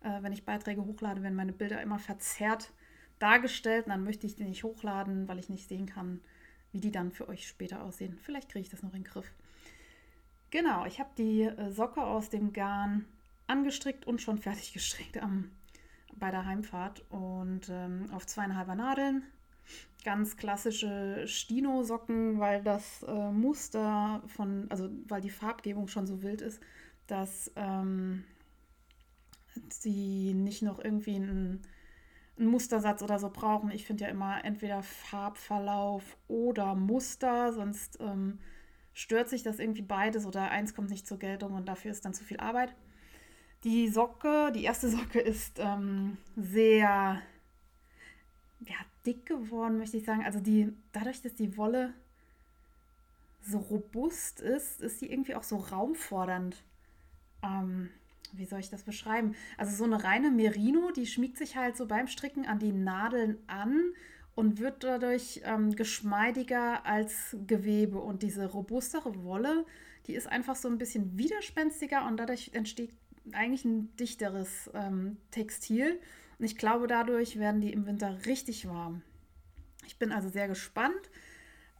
Äh, 0.00 0.22
wenn 0.22 0.32
ich 0.32 0.44
Beiträge 0.44 0.84
hochlade, 0.84 1.22
werden 1.22 1.34
meine 1.34 1.52
Bilder 1.52 1.82
immer 1.82 1.98
verzerrt 1.98 2.72
dargestellt. 3.18 3.86
Und 3.86 3.90
dann 3.90 4.04
möchte 4.04 4.26
ich 4.26 4.36
die 4.36 4.44
nicht 4.44 4.64
hochladen, 4.64 5.28
weil 5.28 5.38
ich 5.38 5.48
nicht 5.48 5.68
sehen 5.68 5.86
kann, 5.86 6.20
wie 6.72 6.80
die 6.80 6.90
dann 6.90 7.12
für 7.12 7.28
euch 7.28 7.46
später 7.46 7.82
aussehen. 7.82 8.18
Vielleicht 8.22 8.48
kriege 8.48 8.62
ich 8.62 8.70
das 8.70 8.82
noch 8.82 8.92
in 8.92 9.02
den 9.02 9.10
Griff. 9.10 9.32
Genau, 10.50 10.86
ich 10.86 11.00
habe 11.00 11.10
die 11.18 11.42
äh, 11.42 11.70
Socke 11.70 12.02
aus 12.02 12.30
dem 12.30 12.52
Garn 12.52 13.04
angestrickt 13.46 14.06
und 14.06 14.20
schon 14.20 14.38
fertig 14.38 14.72
gestrickt 14.74 15.18
am, 15.18 15.50
bei 16.14 16.30
der 16.30 16.44
Heimfahrt 16.44 17.04
und 17.10 17.68
ähm, 17.68 18.06
auf 18.12 18.26
zweieinhalber 18.26 18.74
Nadeln. 18.74 19.22
Ganz 20.04 20.36
klassische 20.36 21.26
Stino-Socken, 21.26 22.38
weil 22.38 22.62
das 22.62 23.02
äh, 23.02 23.30
Muster 23.32 24.22
von, 24.28 24.70
also 24.70 24.88
weil 25.08 25.20
die 25.20 25.30
Farbgebung 25.30 25.88
schon 25.88 26.06
so 26.06 26.22
wild 26.22 26.40
ist, 26.40 26.60
dass 27.08 27.50
ähm, 27.56 28.24
sie 29.68 30.32
nicht 30.34 30.62
noch 30.62 30.78
irgendwie 30.78 31.16
ein 31.16 31.62
einen 32.38 32.48
Mustersatz 32.48 33.02
oder 33.02 33.18
so 33.18 33.30
brauchen. 33.30 33.70
Ich 33.70 33.86
finde 33.86 34.04
ja 34.04 34.10
immer 34.10 34.44
entweder 34.44 34.82
Farbverlauf 34.82 36.16
oder 36.28 36.74
Muster, 36.74 37.52
sonst 37.52 37.98
ähm, 38.00 38.38
stört 38.92 39.28
sich 39.28 39.42
das 39.42 39.58
irgendwie 39.58 39.82
beides 39.82 40.26
oder 40.26 40.50
eins 40.50 40.74
kommt 40.74 40.90
nicht 40.90 41.06
zur 41.06 41.18
Geltung 41.18 41.54
und 41.54 41.66
dafür 41.66 41.90
ist 41.90 42.04
dann 42.04 42.14
zu 42.14 42.24
viel 42.24 42.38
Arbeit. 42.38 42.74
Die 43.64 43.88
Socke, 43.88 44.52
die 44.52 44.64
erste 44.64 44.88
Socke 44.90 45.20
ist 45.20 45.58
ähm, 45.58 46.18
sehr 46.36 47.20
ja, 48.60 48.76
dick 49.04 49.26
geworden, 49.26 49.78
möchte 49.78 49.96
ich 49.96 50.04
sagen. 50.04 50.24
Also 50.24 50.40
die, 50.40 50.72
dadurch, 50.92 51.22
dass 51.22 51.34
die 51.34 51.56
Wolle 51.56 51.94
so 53.42 53.58
robust 53.58 54.40
ist, 54.40 54.80
ist 54.80 55.00
sie 55.00 55.10
irgendwie 55.10 55.34
auch 55.34 55.42
so 55.42 55.56
raumfordernd. 55.56 56.64
Ähm, 57.42 57.90
wie 58.32 58.44
soll 58.44 58.60
ich 58.60 58.70
das 58.70 58.82
beschreiben? 58.82 59.34
Also 59.56 59.76
so 59.76 59.84
eine 59.84 60.02
reine 60.02 60.30
Merino, 60.30 60.90
die 60.90 61.06
schmiegt 61.06 61.38
sich 61.38 61.56
halt 61.56 61.76
so 61.76 61.86
beim 61.86 62.06
Stricken 62.06 62.46
an 62.46 62.58
die 62.58 62.72
Nadeln 62.72 63.38
an 63.46 63.92
und 64.34 64.58
wird 64.58 64.84
dadurch 64.84 65.40
ähm, 65.44 65.74
geschmeidiger 65.74 66.84
als 66.86 67.36
Gewebe. 67.46 67.98
Und 67.98 68.22
diese 68.22 68.46
robustere 68.46 69.24
Wolle, 69.24 69.64
die 70.06 70.14
ist 70.14 70.26
einfach 70.26 70.56
so 70.56 70.68
ein 70.68 70.78
bisschen 70.78 71.18
widerspenstiger 71.18 72.06
und 72.06 72.18
dadurch 72.18 72.50
entsteht 72.52 72.92
eigentlich 73.32 73.64
ein 73.64 73.96
dichteres 73.96 74.70
ähm, 74.74 75.16
Textil. 75.30 75.98
Und 76.38 76.44
ich 76.44 76.56
glaube, 76.56 76.86
dadurch 76.86 77.38
werden 77.38 77.60
die 77.60 77.72
im 77.72 77.86
Winter 77.86 78.26
richtig 78.26 78.68
warm. 78.68 79.02
Ich 79.86 79.98
bin 79.98 80.12
also 80.12 80.28
sehr 80.28 80.48
gespannt. 80.48 81.10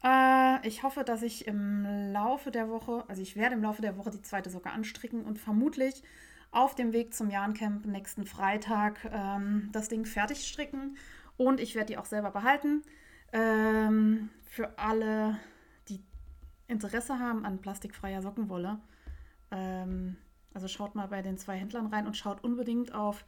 Äh, 0.03 0.67
ich 0.67 0.83
hoffe, 0.83 1.05
dass 1.05 1.23
ich 1.23 1.47
im 1.47 1.85
Laufe 2.13 2.51
der 2.51 2.69
Woche, 2.69 3.05
also 3.09 3.23
ich 3.23 3.37
werde 3.37 3.55
im 3.55 3.63
Laufe 3.63 3.83
der 3.83 3.97
Woche 3.97 4.11
die 4.11 4.23
zweite 4.23 4.51
Socke 4.51 4.71
anstricken 4.71 5.25
und 5.25 5.39
vermutlich 5.39 6.03
auf 6.51 6.75
dem 6.75 6.93
Weg 6.93 7.15
zum 7.15 7.31
Jahrencamp 7.31 7.87
nächsten 7.87 8.27
Freitag 8.27 9.09
ähm, 9.13 9.69
das 9.73 9.89
Ding 9.89 10.05
fertig 10.05 10.47
stricken 10.47 10.97
und 11.37 11.61
ich 11.61 11.75
werde 11.75 11.89
die 11.89 11.99
auch 11.99 12.05
selber 12.05 12.31
behalten. 12.31 12.83
Ähm, 13.33 14.31
für 14.45 14.79
alle, 14.79 15.39
die 15.89 16.03
Interesse 16.69 17.19
haben 17.19 17.45
an 17.45 17.61
plastikfreier 17.61 18.23
Sockenwolle. 18.23 18.79
Ähm, 19.51 20.17
also 20.55 20.69
schaut 20.69 20.95
mal 20.95 21.09
bei 21.09 21.21
den 21.21 21.37
zwei 21.37 21.57
Händlern 21.57 21.87
rein 21.89 22.07
und 22.07 22.17
schaut 22.17 22.43
unbedingt 22.43 22.95
auf 22.95 23.25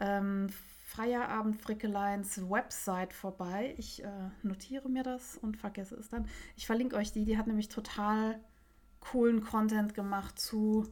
ähm, 0.00 0.48
Feierabend 0.86 1.60
Frickeleins 1.60 2.48
Website 2.48 3.12
vorbei. 3.12 3.74
Ich 3.76 4.02
äh, 4.02 4.08
notiere 4.42 4.88
mir 4.88 5.02
das 5.02 5.36
und 5.36 5.56
vergesse 5.56 5.96
es 5.96 6.08
dann. 6.08 6.26
Ich 6.56 6.66
verlinke 6.66 6.96
euch 6.96 7.12
die. 7.12 7.24
Die 7.24 7.38
hat 7.38 7.46
nämlich 7.46 7.68
total 7.68 8.40
coolen 9.00 9.42
Content 9.42 9.94
gemacht 9.94 10.38
zu 10.38 10.88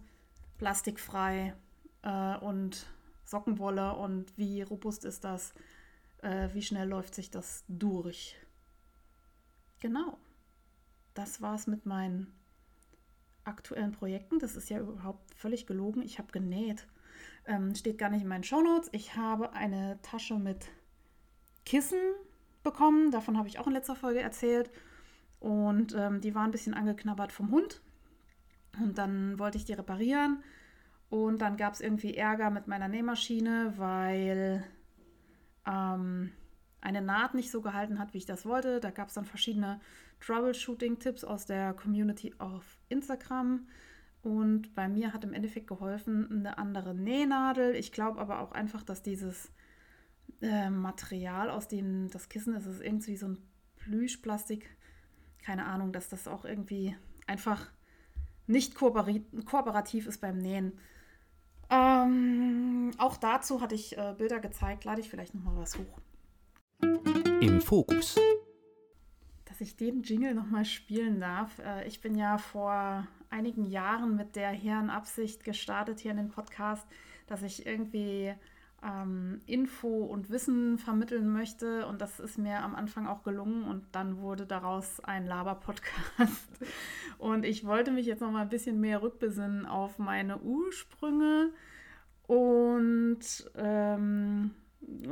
plastikfrei 0.59 1.55
äh, 2.03 2.37
und 2.39 2.87
Sockenwolle 3.25 3.95
und 3.97 4.37
wie 4.37 4.63
robust 4.63 5.05
ist 5.05 5.25
das, 5.25 5.55
äh, 6.23 6.49
wie 6.53 6.63
schnell 6.63 6.89
läuft 6.89 7.15
sich 7.15 7.31
das 7.31 7.65
durch. 7.69 8.37
Genau, 9.81 10.19
das 11.15 11.41
war 11.41 11.55
es 11.55 11.67
mit 11.67 11.87
meinen 11.87 12.33
aktuellen 13.45 13.93
Projekten. 13.93 14.39
Das 14.39 14.57
ist 14.57 14.71
ja 14.71 14.81
überhaupt 14.81 15.35
völlig 15.35 15.67
gelogen. 15.67 16.03
Ich 16.03 16.19
habe 16.19 16.33
genäht. 16.33 16.87
Ähm, 17.47 17.75
steht 17.75 17.99
gar 17.99 18.09
nicht 18.09 18.23
in 18.23 18.29
meinen 18.29 18.45
Shownotes. 18.45 18.89
Ich 18.93 19.17
habe 19.17 19.53
eine 19.53 20.01
Tasche 20.03 20.39
mit 20.39 20.71
Kissen 21.67 22.01
bekommen. 22.63 23.11
Davon 23.11 23.37
habe 23.37 23.49
ich 23.49 23.59
auch 23.59 23.67
in 23.67 23.75
letzter 23.75 23.97
Folge 23.97 24.21
erzählt. 24.21 24.71
Und 25.41 25.95
ähm, 25.95 26.21
die 26.21 26.35
war 26.35 26.45
ein 26.45 26.51
bisschen 26.51 26.75
angeknabbert 26.75 27.33
vom 27.33 27.51
Hund. 27.51 27.83
Und 28.81 28.99
dann 28.99 29.39
wollte 29.39 29.59
ich 29.59 29.65
die 29.65 29.73
reparieren. 29.73 30.43
Und 31.11 31.41
dann 31.41 31.57
gab 31.57 31.75
es 31.75 31.81
irgendwie 31.81 32.15
Ärger 32.15 32.51
mit 32.51 32.67
meiner 32.67 32.89
Nähmaschine, 32.89 33.75
weil 33.77 34.65
ähm, 35.67 36.33
eine 36.81 37.03
Naht 37.03 37.35
nicht 37.35 37.51
so 37.51 37.61
gehalten 37.61 37.99
hat, 37.99 38.15
wie 38.15 38.19
ich 38.19 38.27
das 38.27 38.47
wollte. 38.47 38.81
Da 38.81 38.91
gab 38.91 39.09
es 39.09 39.15
dann 39.15 39.25
verschiedene 39.25 39.81
Troubleshooting-Tipps 40.21 41.25
aus 41.25 41.47
der 41.47 41.73
Community 41.75 42.35
auf 42.39 42.79
Instagram. 42.89 43.67
Und 44.23 44.75
bei 44.75 44.89
mir 44.89 45.13
hat 45.13 45.25
im 45.25 45.35
Endeffekt 45.35 45.67
geholfen 45.67 46.31
eine 46.31 46.59
andere 46.59 46.95
Nähnadel. 46.95 47.75
Ich 47.77 47.93
glaube 47.93 48.21
aber 48.21 48.41
auch 48.41 48.53
einfach, 48.53 48.83
dass 48.83 49.03
dieses 49.03 49.53
äh, 50.41 50.71
Material, 50.71 51.51
aus 51.51 51.69
dem 51.69 52.11
das 52.11 52.29
Kissen 52.29 52.55
ist, 52.55 52.67
ist 52.67 52.81
irgendwie 52.81 53.17
so 53.17 53.29
ein 53.29 53.39
Plüschplastik. 53.77 54.77
Keine 55.43 55.67
Ahnung, 55.67 55.93
dass 55.93 56.09
das 56.09 56.27
auch 56.27 56.45
irgendwie 56.45 56.97
einfach 57.27 57.71
nicht 58.47 58.75
kooperativ 58.75 60.07
ist 60.07 60.21
beim 60.21 60.39
Nähen. 60.39 60.79
Ähm, 61.71 62.93
auch 62.99 63.17
dazu 63.17 63.61
hatte 63.61 63.75
ich 63.75 63.97
äh, 63.97 64.15
Bilder 64.17 64.41
gezeigt. 64.41 64.85
Lade 64.85 65.01
ich 65.01 65.09
vielleicht 65.09 65.35
noch 65.35 65.43
mal 65.43 65.57
was 65.57 65.79
hoch. 65.79 66.01
Im 67.41 67.61
Fokus. 67.61 68.19
Dass 69.47 69.61
ich 69.61 69.77
den 69.77 70.03
Jingle 70.03 70.35
noch 70.35 70.47
mal 70.47 70.65
spielen 70.65 71.21
darf. 71.21 71.59
Äh, 71.59 71.87
ich 71.87 72.01
bin 72.01 72.17
ja 72.17 72.39
vor 72.39 73.07
einigen 73.31 73.65
Jahren 73.65 74.17
mit 74.17 74.37
der 74.37 74.51
hehren 74.51 74.91
Absicht 74.91 75.45
gestartet 75.45 76.01
hier 76.01 76.13
in 76.13 76.19
den 76.19 76.29
Podcast, 76.29 76.87
dass 77.27 77.43
ich 77.43 77.67
irgendwie 77.67 78.35
ähm, 78.85 79.41
Info 79.47 80.05
und 80.05 80.31
Wissen 80.31 80.79
vermitteln 80.79 81.33
möchte. 81.33 81.87
Und 81.87 82.01
das 82.01 82.21
ist 82.21 82.39
mir 82.39 82.63
am 82.63 82.75
Anfang 82.75 83.07
auch 83.07 83.23
gelungen. 83.23 83.65
Und 83.65 83.87
dann 83.93 84.19
wurde 84.19 84.47
daraus 84.47 85.01
ein 85.01 85.27
Laber-Podcast. 85.27 86.49
Und 87.19 87.45
ich 87.45 87.65
wollte 87.65 87.91
mich 87.91 88.07
jetzt 88.07 88.21
noch 88.21 88.31
mal 88.31 88.43
ein 88.43 88.49
bisschen 88.49 88.81
mehr 88.81 89.03
rückbesinnen 89.03 89.67
auf 89.67 89.99
meine 89.99 90.39
Ursprünge. 90.41 91.51
Und 92.27 93.21
ähm, 93.57 94.51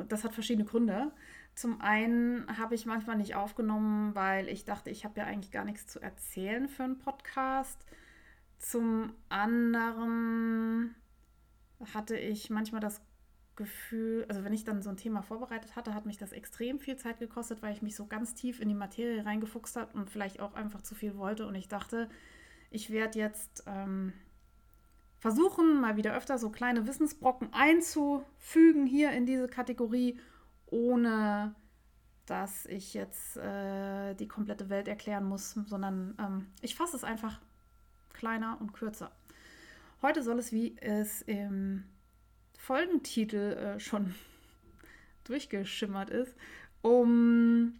das 0.08 0.24
hat 0.24 0.34
verschiedene 0.34 0.68
Gründe. 0.68 1.12
Zum 1.54 1.80
einen 1.80 2.46
habe 2.58 2.74
ich 2.74 2.86
manchmal 2.86 3.16
nicht 3.16 3.34
aufgenommen, 3.34 4.14
weil 4.14 4.48
ich 4.48 4.64
dachte, 4.64 4.90
ich 4.90 5.04
habe 5.04 5.20
ja 5.20 5.26
eigentlich 5.26 5.52
gar 5.52 5.64
nichts 5.64 5.86
zu 5.86 6.00
erzählen 6.00 6.68
für 6.68 6.84
einen 6.84 6.98
Podcast. 6.98 7.78
Zum 8.58 9.12
anderen 9.28 10.94
hatte 11.94 12.16
ich 12.16 12.48
manchmal 12.48 12.80
das 12.80 13.02
Gefühl, 13.56 14.24
also 14.28 14.44
wenn 14.44 14.52
ich 14.52 14.64
dann 14.64 14.82
so 14.82 14.90
ein 14.90 14.96
Thema 14.96 15.22
vorbereitet 15.22 15.76
hatte, 15.76 15.94
hat 15.94 16.06
mich 16.06 16.16
das 16.16 16.32
extrem 16.32 16.78
viel 16.78 16.96
Zeit 16.96 17.18
gekostet, 17.18 17.62
weil 17.62 17.72
ich 17.72 17.82
mich 17.82 17.94
so 17.94 18.06
ganz 18.06 18.34
tief 18.34 18.60
in 18.60 18.68
die 18.68 18.74
Materie 18.74 19.24
reingefuchst 19.24 19.76
habe 19.76 19.96
und 19.96 20.10
vielleicht 20.10 20.40
auch 20.40 20.54
einfach 20.54 20.82
zu 20.82 20.94
viel 20.94 21.16
wollte. 21.16 21.46
Und 21.46 21.54
ich 21.54 21.68
dachte, 21.68 22.08
ich 22.70 22.90
werde 22.90 23.18
jetzt 23.18 23.64
ähm, 23.66 24.14
versuchen, 25.18 25.80
mal 25.80 25.96
wieder 25.96 26.16
öfter 26.16 26.38
so 26.38 26.50
kleine 26.50 26.86
Wissensbrocken 26.86 27.52
einzufügen 27.52 28.86
hier 28.86 29.12
in 29.12 29.26
diese 29.26 29.48
Kategorie, 29.48 30.18
ohne 30.66 31.54
dass 32.26 32.66
ich 32.66 32.94
jetzt 32.94 33.36
äh, 33.36 34.14
die 34.14 34.28
komplette 34.28 34.70
Welt 34.70 34.88
erklären 34.88 35.24
muss, 35.24 35.52
sondern 35.66 36.16
ähm, 36.18 36.46
ich 36.62 36.74
fasse 36.74 36.96
es 36.96 37.04
einfach 37.04 37.40
kleiner 38.14 38.56
und 38.60 38.72
kürzer. 38.72 39.12
Heute 40.00 40.22
soll 40.22 40.38
es, 40.38 40.52
wie 40.52 40.76
es 40.78 41.22
im 41.22 41.84
Folgentitel 42.62 43.54
äh, 43.54 43.80
schon 43.80 44.14
durchgeschimmert 45.24 46.10
ist, 46.10 46.36
um 46.80 47.74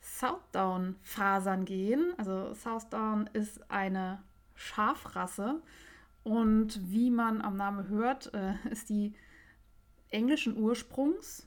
Southdown-Fasern 0.00 1.64
gehen. 1.64 2.12
Also 2.18 2.52
Southdown 2.52 3.30
ist 3.32 3.70
eine 3.70 4.20
Schafrasse 4.56 5.62
und 6.24 6.80
wie 6.90 7.10
man 7.10 7.42
am 7.42 7.56
Namen 7.56 7.88
hört, 7.88 8.34
äh, 8.34 8.54
ist 8.70 8.88
die 8.88 9.14
englischen 10.10 10.56
Ursprungs. 10.56 11.46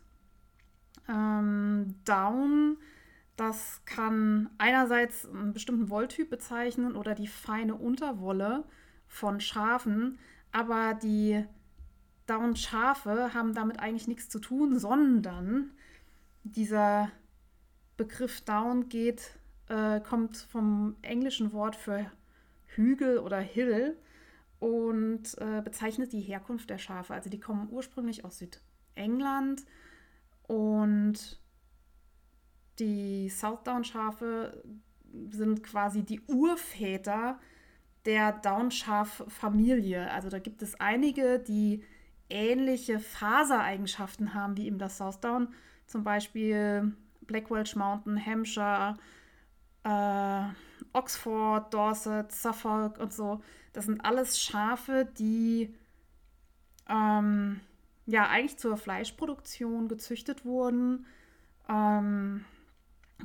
Ähm, 1.09 1.93
Down, 2.05 2.77
das 3.35 3.81
kann 3.83 4.49
einerseits 4.57 5.27
einen 5.27 5.51
bestimmten 5.51 5.89
Wolltyp 5.89 6.29
bezeichnen 6.29 6.95
oder 6.95 7.15
die 7.15 7.27
feine 7.27 7.75
Unterwolle 7.75 8.63
von 9.07 9.41
Schafen, 9.41 10.19
aber 10.53 10.93
die 10.93 11.45
Down-Schafe 12.27 13.33
haben 13.33 13.53
damit 13.53 13.79
eigentlich 13.79 14.07
nichts 14.07 14.29
zu 14.29 14.39
tun, 14.39 14.77
sondern 14.77 15.71
dieser 16.43 17.11
Begriff 17.97 18.41
Down 18.41 18.89
geht, 18.89 19.31
äh, 19.69 19.99
kommt 19.99 20.37
vom 20.37 20.95
englischen 21.01 21.51
Wort 21.53 21.75
für 21.75 22.11
Hügel 22.67 23.17
oder 23.19 23.39
Hill 23.39 23.97
und 24.59 25.37
äh, 25.39 25.61
bezeichnet 25.61 26.13
die 26.13 26.21
Herkunft 26.21 26.69
der 26.69 26.77
Schafe. 26.77 27.13
Also 27.13 27.29
die 27.29 27.39
kommen 27.39 27.69
ursprünglich 27.71 28.23
aus 28.23 28.39
Südengland 28.39 29.65
und 30.43 31.39
die 32.79 33.29
Southdown-Schafe 33.29 34.63
sind 35.29 35.63
quasi 35.63 36.03
die 36.03 36.21
Urväter 36.27 37.39
der 38.05 38.31
Downschaf-Familie. 38.31 40.11
Also 40.11 40.29
da 40.29 40.39
gibt 40.39 40.61
es 40.61 40.79
einige, 40.79 41.39
die 41.39 41.83
ähnliche 42.29 42.99
Fasereigenschaften 42.99 44.33
haben 44.33 44.57
wie 44.57 44.67
eben 44.67 44.79
das 44.79 44.97
Southdown. 44.97 45.49
Zum 45.85 46.03
Beispiel 46.03 46.93
Black 47.21 47.49
Welsh 47.49 47.75
Mountain, 47.75 48.23
Hampshire, 48.23 48.97
äh, 49.83 50.43
Oxford, 50.93 51.73
Dorset, 51.73 52.31
Suffolk 52.31 52.97
und 52.99 53.13
so. 53.13 53.41
Das 53.73 53.85
sind 53.85 54.03
alles 54.03 54.41
Schafe, 54.41 55.07
die 55.17 55.73
ähm, 56.89 57.61
ja 58.05 58.27
eigentlich 58.27 58.57
zur 58.57 58.77
Fleischproduktion 58.77 59.87
gezüchtet 59.87 60.45
wurden. 60.45 61.05
Ähm, 61.69 62.45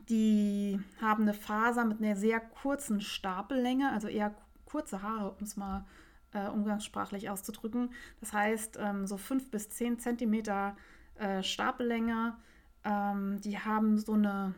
die 0.08 0.80
haben 1.00 1.22
eine 1.22 1.34
Faser 1.34 1.84
mit 1.84 2.00
einer 2.00 2.16
sehr 2.16 2.40
kurzen 2.40 3.00
Stapellänge, 3.00 3.90
also 3.90 4.08
eher 4.08 4.34
kurze 4.64 5.02
Haare, 5.02 5.32
um 5.32 5.44
es 5.44 5.56
mal 5.56 5.84
äh, 6.32 6.48
umgangssprachlich 6.48 7.30
auszudrücken. 7.30 7.92
Das 8.20 8.32
heißt, 8.32 8.78
ähm, 8.80 9.06
so 9.06 9.16
fünf 9.16 9.50
bis 9.50 9.70
zehn 9.70 9.98
Zentimeter 9.98 10.76
äh, 11.16 11.42
Stapellänge. 11.42 12.36
Ähm, 12.84 13.40
die 13.40 13.58
haben 13.58 13.98
so 13.98 14.14
eine 14.14 14.54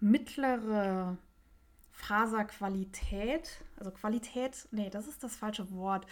mittlere 0.00 1.16
Faserqualität, 1.90 3.64
also 3.76 3.90
Qualität, 3.90 4.68
nee, 4.70 4.90
das 4.90 5.06
ist 5.08 5.24
das 5.24 5.36
falsche 5.36 5.70
Wort. 5.72 6.06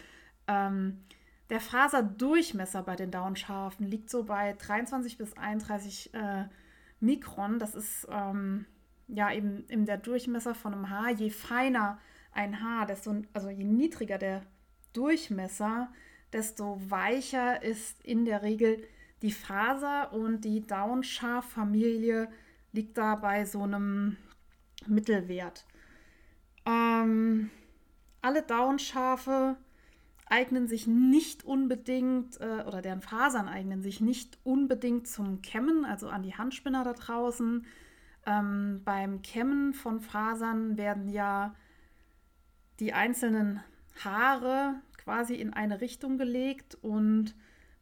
Ähm, 0.47 1.05
der 1.51 1.61
Faserdurchmesser 1.61 2.83
bei 2.83 2.97
den 2.97 3.11
Downschafen 3.11 3.87
liegt 3.87 4.09
so 4.09 4.25
bei 4.25 4.55
23 4.55 5.19
bis 5.19 5.37
31 5.37 6.15
äh, 6.15 6.45
Mikron. 7.01 7.59
Das 7.59 7.75
ist 7.75 8.09
ähm, 8.11 8.65
ja 9.09 9.31
eben, 9.31 9.69
eben 9.69 9.85
der 9.85 9.99
Durchmesser 9.99 10.55
von 10.55 10.73
einem 10.73 10.89
Haar. 10.89 11.11
Je 11.11 11.31
feiner 11.31 11.99
ein 12.33 12.63
Haar, 12.63 12.87
desto, 12.87 13.23
also 13.35 13.51
je 13.51 13.65
niedriger 13.65 14.17
der 14.17 14.43
Durchmesser, 14.95 15.93
desto 16.33 16.81
weicher 16.89 17.63
ist 17.63 18.03
in 18.03 18.25
der 18.25 18.43
Regel 18.43 18.83
die 19.23 19.33
Faser 19.33 20.13
und 20.13 20.45
die 20.45 20.67
Downschaf-Familie 20.67 22.29
liegt 22.73 22.99
da 22.99 23.15
bei 23.15 23.45
so 23.45 23.63
einem 23.63 24.17
Mittelwert. 24.87 25.65
Ähm, 26.67 27.51
alle 28.21 28.43
Downschafe 28.43 29.57
eignen 30.27 30.67
sich 30.67 30.87
nicht 30.87 31.45
unbedingt, 31.45 32.41
äh, 32.41 32.65
oder 32.67 32.83
deren 32.83 33.03
Fasern 33.03 33.49
eignen 33.49 33.83
sich 33.83 34.01
nicht 34.01 34.39
unbedingt 34.43 35.07
zum 35.07 35.43
Kämmen, 35.43 35.85
also 35.85 36.09
an 36.09 36.23
die 36.23 36.35
Handspinner 36.35 36.85
da 36.85 36.95
draußen. 36.95 37.67
Ähm, 38.27 38.81
beim 38.85 39.23
Kämmen 39.23 39.75
von 39.75 40.01
Fasern 40.01 40.77
werden 40.77 41.09
ja 41.09 41.55
die 42.81 42.93
einzelnen 42.93 43.61
Haare 44.03 44.75
quasi 44.97 45.35
in 45.35 45.53
eine 45.53 45.81
Richtung 45.81 46.19
gelegt 46.19 46.77
und 46.81 47.35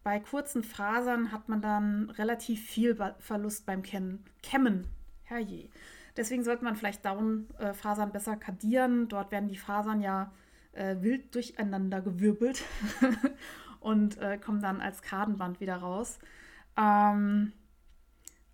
bei 0.02 0.18
kurzen 0.18 0.64
Fasern 0.64 1.30
hat 1.30 1.48
man 1.48 1.62
dann 1.62 2.10
relativ 2.10 2.60
viel 2.64 2.96
Verlust 3.18 3.66
beim 3.66 3.82
Kämmen. 3.82 4.86
Herrje. 5.22 5.68
Deswegen 6.16 6.44
sollte 6.44 6.64
man 6.64 6.76
vielleicht 6.76 7.04
Down-Fasern 7.04 8.12
besser 8.12 8.36
kadieren. 8.36 9.08
Dort 9.08 9.30
werden 9.30 9.48
die 9.48 9.56
Fasern 9.56 10.00
ja 10.00 10.32
äh, 10.72 10.96
wild 11.00 11.34
durcheinander 11.34 12.02
gewirbelt 12.02 12.62
und 13.80 14.18
äh, 14.18 14.38
kommen 14.38 14.60
dann 14.60 14.80
als 14.80 15.02
Kadenband 15.02 15.60
wieder 15.60 15.76
raus. 15.76 16.18
Ähm, 16.76 17.52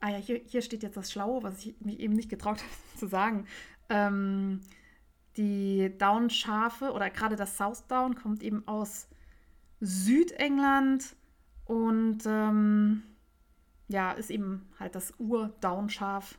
ah 0.01 0.11
ja, 0.11 0.19
hier, 0.19 0.41
hier 0.47 0.63
steht 0.63 0.83
jetzt 0.83 0.97
das 0.97 1.11
Schlaue, 1.11 1.43
was 1.43 1.65
ich 1.65 1.81
mich 1.81 1.99
eben 1.99 2.15
nicht 2.15 2.29
getraut 2.29 2.59
habe 2.63 2.99
zu 2.99 3.07
sagen. 3.07 3.47
Ähm, 3.89 4.61
die 5.39 5.97
Down-Schafe 5.97 6.93
oder 6.93 7.09
gerade 7.09 7.37
das 7.37 7.57
South 7.57 7.87
Down 7.87 8.15
kommt 8.15 8.43
eben 8.43 8.67
aus 8.69 9.09
Südengland 9.81 11.17
und 11.65 12.19
ähm, 12.27 13.05
ja, 13.89 14.13
ist 14.13 14.31
eben 14.31 14.69
halt 14.79 14.95
das 14.95 15.15
Ur-Down-Schaf 15.19 16.39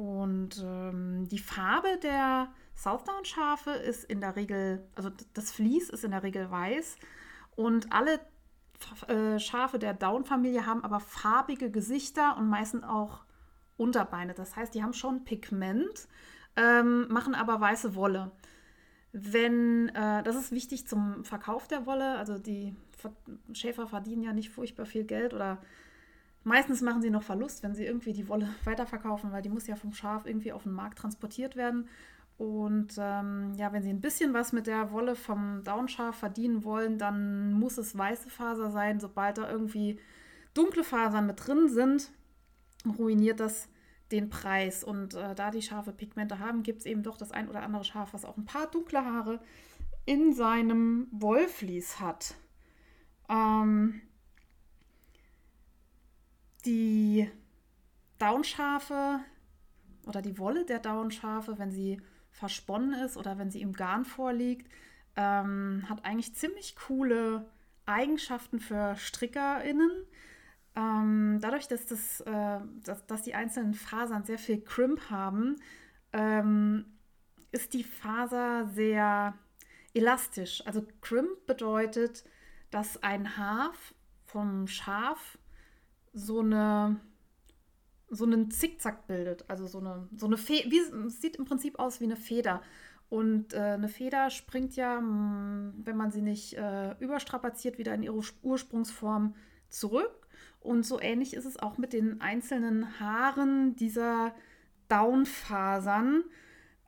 und 0.00 0.62
ähm, 0.64 1.28
die 1.28 1.38
Farbe 1.38 1.98
der 2.02 2.48
Southdown-Schafe 2.74 3.72
ist 3.72 4.04
in 4.04 4.22
der 4.22 4.34
Regel, 4.34 4.88
also 4.94 5.10
das 5.34 5.52
Vlies 5.52 5.90
ist 5.90 6.04
in 6.04 6.12
der 6.12 6.22
Regel 6.22 6.50
weiß. 6.50 6.96
Und 7.54 7.92
alle 7.92 8.18
äh, 9.08 9.38
Schafe 9.38 9.78
der 9.78 9.92
Down-Familie 9.92 10.64
haben 10.64 10.82
aber 10.84 11.00
farbige 11.00 11.70
Gesichter 11.70 12.38
und 12.38 12.48
meistens 12.48 12.82
auch 12.84 13.24
Unterbeine. 13.76 14.32
Das 14.32 14.56
heißt, 14.56 14.74
die 14.74 14.82
haben 14.82 14.94
schon 14.94 15.24
Pigment, 15.24 16.08
ähm, 16.60 17.08
machen 17.08 17.34
aber 17.34 17.60
weiße 17.60 17.94
Wolle. 17.94 18.30
Wenn, 19.12 19.88
äh, 19.88 20.22
das 20.22 20.36
ist 20.36 20.52
wichtig 20.52 20.86
zum 20.86 21.24
Verkauf 21.24 21.66
der 21.66 21.86
Wolle, 21.86 22.16
also 22.18 22.38
die 22.38 22.74
Schäfer 23.52 23.86
verdienen 23.86 24.22
ja 24.22 24.32
nicht 24.32 24.50
furchtbar 24.50 24.86
viel 24.86 25.04
Geld 25.04 25.34
oder 25.34 25.58
Meistens 26.42 26.80
machen 26.80 27.02
sie 27.02 27.10
noch 27.10 27.22
Verlust, 27.22 27.62
wenn 27.62 27.74
sie 27.74 27.84
irgendwie 27.84 28.12
die 28.12 28.28
Wolle 28.28 28.48
weiterverkaufen, 28.64 29.32
weil 29.32 29.42
die 29.42 29.50
muss 29.50 29.66
ja 29.66 29.76
vom 29.76 29.92
Schaf 29.92 30.26
irgendwie 30.26 30.52
auf 30.52 30.62
den 30.62 30.72
Markt 30.72 30.98
transportiert 30.98 31.56
werden. 31.56 31.88
Und 32.38 32.94
ähm, 32.96 33.52
ja, 33.56 33.70
wenn 33.72 33.82
sie 33.82 33.90
ein 33.90 34.00
bisschen 34.00 34.32
was 34.32 34.52
mit 34.52 34.66
der 34.66 34.92
Wolle 34.92 35.14
vom 35.14 35.62
Downschaf 35.62 36.16
verdienen 36.16 36.64
wollen, 36.64 36.96
dann 36.96 37.52
muss 37.52 37.76
es 37.76 37.96
weiße 37.96 38.30
Faser 38.30 38.70
sein. 38.70 38.98
Sobald 38.98 39.36
da 39.36 39.50
irgendwie 39.50 39.98
dunkle 40.54 40.82
Fasern 40.82 41.26
mit 41.26 41.46
drin 41.46 41.68
sind, 41.68 42.10
ruiniert 42.98 43.40
das 43.40 43.68
den 44.12 44.28
Preis. 44.28 44.84
Und 44.84 45.14
äh, 45.14 45.34
da 45.34 45.50
die 45.50 45.62
Schafe 45.62 45.92
Pigmente 45.92 46.38
haben, 46.38 46.62
gibt 46.62 46.80
es 46.80 46.86
eben 46.86 47.02
doch 47.02 47.16
das 47.16 47.32
ein 47.32 47.48
oder 47.48 47.62
andere 47.62 47.84
Schaf, 47.84 48.12
was 48.12 48.24
auch 48.24 48.36
ein 48.36 48.44
paar 48.44 48.70
dunkle 48.70 49.04
Haare 49.04 49.40
in 50.06 50.32
seinem 50.32 51.08
Wollvlies 51.12 52.00
hat. 52.00 52.34
Ähm, 53.28 54.00
die 56.64 57.30
Downschafe 58.18 59.20
oder 60.06 60.22
die 60.22 60.38
Wolle 60.38 60.64
der 60.64 60.78
Downschafe, 60.78 61.58
wenn 61.58 61.70
sie 61.70 62.00
versponnen 62.30 62.94
ist 63.04 63.16
oder 63.16 63.38
wenn 63.38 63.50
sie 63.50 63.62
im 63.62 63.72
Garn 63.72 64.04
vorliegt, 64.04 64.70
ähm, 65.16 65.84
hat 65.88 66.04
eigentlich 66.04 66.34
ziemlich 66.34 66.76
coole 66.76 67.50
Eigenschaften 67.86 68.60
für 68.60 68.96
StrickerInnen. 68.96 69.90
Dadurch, 71.40 71.68
dass, 71.68 71.86
das, 71.86 72.20
äh, 72.20 72.60
dass, 72.84 73.06
dass, 73.06 73.22
die 73.22 73.34
einzelnen 73.34 73.74
Fasern 73.74 74.24
sehr 74.24 74.38
viel 74.38 74.60
Crimp 74.60 75.10
haben, 75.10 75.56
ähm, 76.12 76.84
ist 77.52 77.74
die 77.74 77.84
Faser 77.84 78.66
sehr 78.74 79.34
elastisch. 79.94 80.64
Also 80.66 80.86
Crimp 81.00 81.46
bedeutet, 81.46 82.24
dass 82.70 83.02
ein 83.02 83.36
Haar 83.36 83.72
vom 84.26 84.66
Schaf 84.66 85.38
so 86.12 86.40
eine 86.40 87.00
so 88.10 88.24
einen 88.24 88.50
Zickzack 88.50 89.06
bildet. 89.06 89.48
Also 89.48 89.66
so 89.66 89.78
eine, 89.78 90.08
so 90.16 90.26
eine 90.26 90.36
Feder, 90.36 90.68
sieht 91.08 91.36
im 91.36 91.44
Prinzip 91.44 91.78
aus 91.78 92.00
wie 92.00 92.04
eine 92.04 92.16
Feder. 92.16 92.60
Und 93.08 93.54
äh, 93.54 93.58
eine 93.58 93.88
Feder 93.88 94.30
springt 94.30 94.76
ja, 94.76 94.98
wenn 94.98 95.96
man 95.96 96.10
sie 96.10 96.22
nicht 96.22 96.54
äh, 96.54 96.92
überstrapaziert, 96.98 97.78
wieder 97.78 97.94
in 97.94 98.02
ihre 98.02 98.20
Ursprungsform 98.42 99.34
zurück. 99.68 100.19
Und 100.60 100.84
so 100.84 101.00
ähnlich 101.00 101.34
ist 101.34 101.46
es 101.46 101.58
auch 101.58 101.78
mit 101.78 101.92
den 101.92 102.20
einzelnen 102.20 103.00
Haaren 103.00 103.76
dieser 103.76 104.34
Downfasern. 104.88 106.24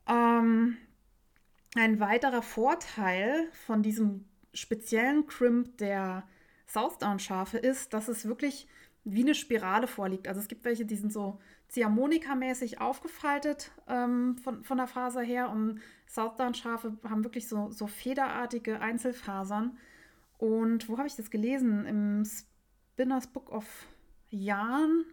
Ähm, 0.07 0.77
ein 1.75 1.99
weiterer 1.99 2.43
Vorteil 2.43 3.47
von 3.65 3.81
diesem 3.81 4.25
speziellen 4.53 5.25
Crimp 5.25 5.77
der 5.79 6.23
Southdown-Schafe 6.67 7.57
ist, 7.57 7.93
dass 7.93 8.07
es 8.07 8.27
wirklich 8.27 8.67
wie 9.03 9.21
eine 9.21 9.35
Spirale 9.35 9.87
vorliegt. 9.87 10.27
Also 10.27 10.39
es 10.39 10.47
gibt 10.47 10.65
welche, 10.65 10.85
die 10.85 10.95
sind 10.95 11.11
so 11.11 11.39
Ziehharmonika-mäßig 11.71 12.79
aufgefaltet 12.79 13.71
ähm, 13.87 14.37
von, 14.37 14.63
von 14.63 14.77
der 14.77 14.87
Faser 14.87 15.21
her 15.21 15.49
und 15.49 15.81
Southdown-Schafe 16.07 16.97
haben 17.03 17.23
wirklich 17.23 17.47
so, 17.47 17.71
so 17.71 17.87
federartige 17.87 18.79
Einzelfasern. 18.79 19.77
Und 20.37 20.87
wo 20.87 20.97
habe 20.97 21.07
ich 21.07 21.15
das 21.15 21.31
gelesen? 21.31 21.85
Im 21.85 22.23
Spinners 22.93 23.27
Book 23.27 23.51
of 23.51 23.65
Yarn. 24.29 25.03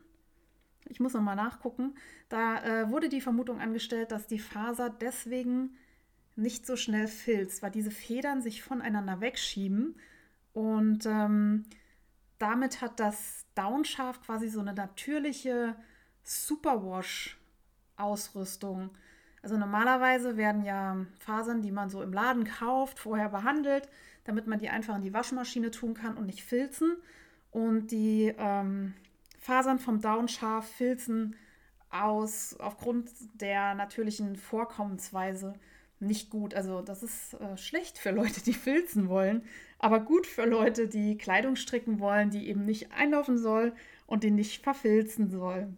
Ich 0.90 1.01
muss 1.01 1.14
nochmal 1.14 1.37
nachgucken. 1.37 1.95
Da 2.29 2.62
äh, 2.62 2.90
wurde 2.90 3.09
die 3.09 3.23
Vermutung 3.23 3.59
angestellt, 3.59 4.12
dass 4.12 4.27
die 4.27 4.38
Faser 4.38 4.90
deswegen 4.90 5.79
nicht 6.37 6.66
so 6.66 6.77
schnell 6.77 7.09
filzt, 7.09 7.62
weil 7.62 7.71
diese 7.71 7.90
Federn 7.90 8.43
sich 8.43 8.62
voneinander 8.62 9.23
wegschieben. 9.23 9.97
Und 10.53 11.07
ähm, 11.07 11.64
damit 12.38 12.83
hat 12.83 13.01
das 13.01 13.47
Downschaf 13.55 14.21
quasi 14.21 14.51
so 14.51 14.61
eine 14.61 14.75
natürliche 14.75 15.75
Superwash-Ausrüstung. 16.23 18.90
Also 19.43 19.57
normalerweise 19.57 20.37
werden 20.37 20.64
ja 20.64 21.07
Fasern, 21.19 21.62
die 21.62 21.73
man 21.73 21.88
so 21.88 22.03
im 22.03 22.12
Laden 22.12 22.45
kauft, 22.45 22.99
vorher 22.99 23.31
behandelt, 23.31 23.88
damit 24.25 24.47
man 24.47 24.59
die 24.59 24.69
einfach 24.69 24.97
in 24.97 25.03
die 25.03 25.14
Waschmaschine 25.14 25.71
tun 25.71 25.95
kann 25.95 26.19
und 26.19 26.27
nicht 26.27 26.45
filzen. 26.45 26.99
Und 27.50 27.88
die 27.88 28.34
ähm, 28.38 28.94
Fasern 29.38 29.78
vom 29.78 30.00
Downschaf 30.00 30.66
filzen 30.66 31.36
aus 31.90 32.54
aufgrund 32.60 33.10
der 33.40 33.74
natürlichen 33.74 34.36
Vorkommensweise 34.36 35.54
nicht 35.98 36.30
gut. 36.30 36.54
Also 36.54 36.80
das 36.80 37.02
ist 37.02 37.34
äh, 37.34 37.56
schlecht 37.56 37.98
für 37.98 38.10
Leute, 38.10 38.42
die 38.42 38.54
filzen 38.54 39.08
wollen, 39.08 39.42
aber 39.78 40.00
gut 40.00 40.26
für 40.26 40.46
Leute, 40.46 40.88
die 40.88 41.18
Kleidung 41.18 41.56
stricken 41.56 42.00
wollen, 42.00 42.30
die 42.30 42.48
eben 42.48 42.64
nicht 42.64 42.92
einlaufen 42.92 43.38
soll 43.38 43.74
und 44.06 44.24
die 44.24 44.30
nicht 44.30 44.62
verfilzen 44.62 45.28
soll. 45.28 45.68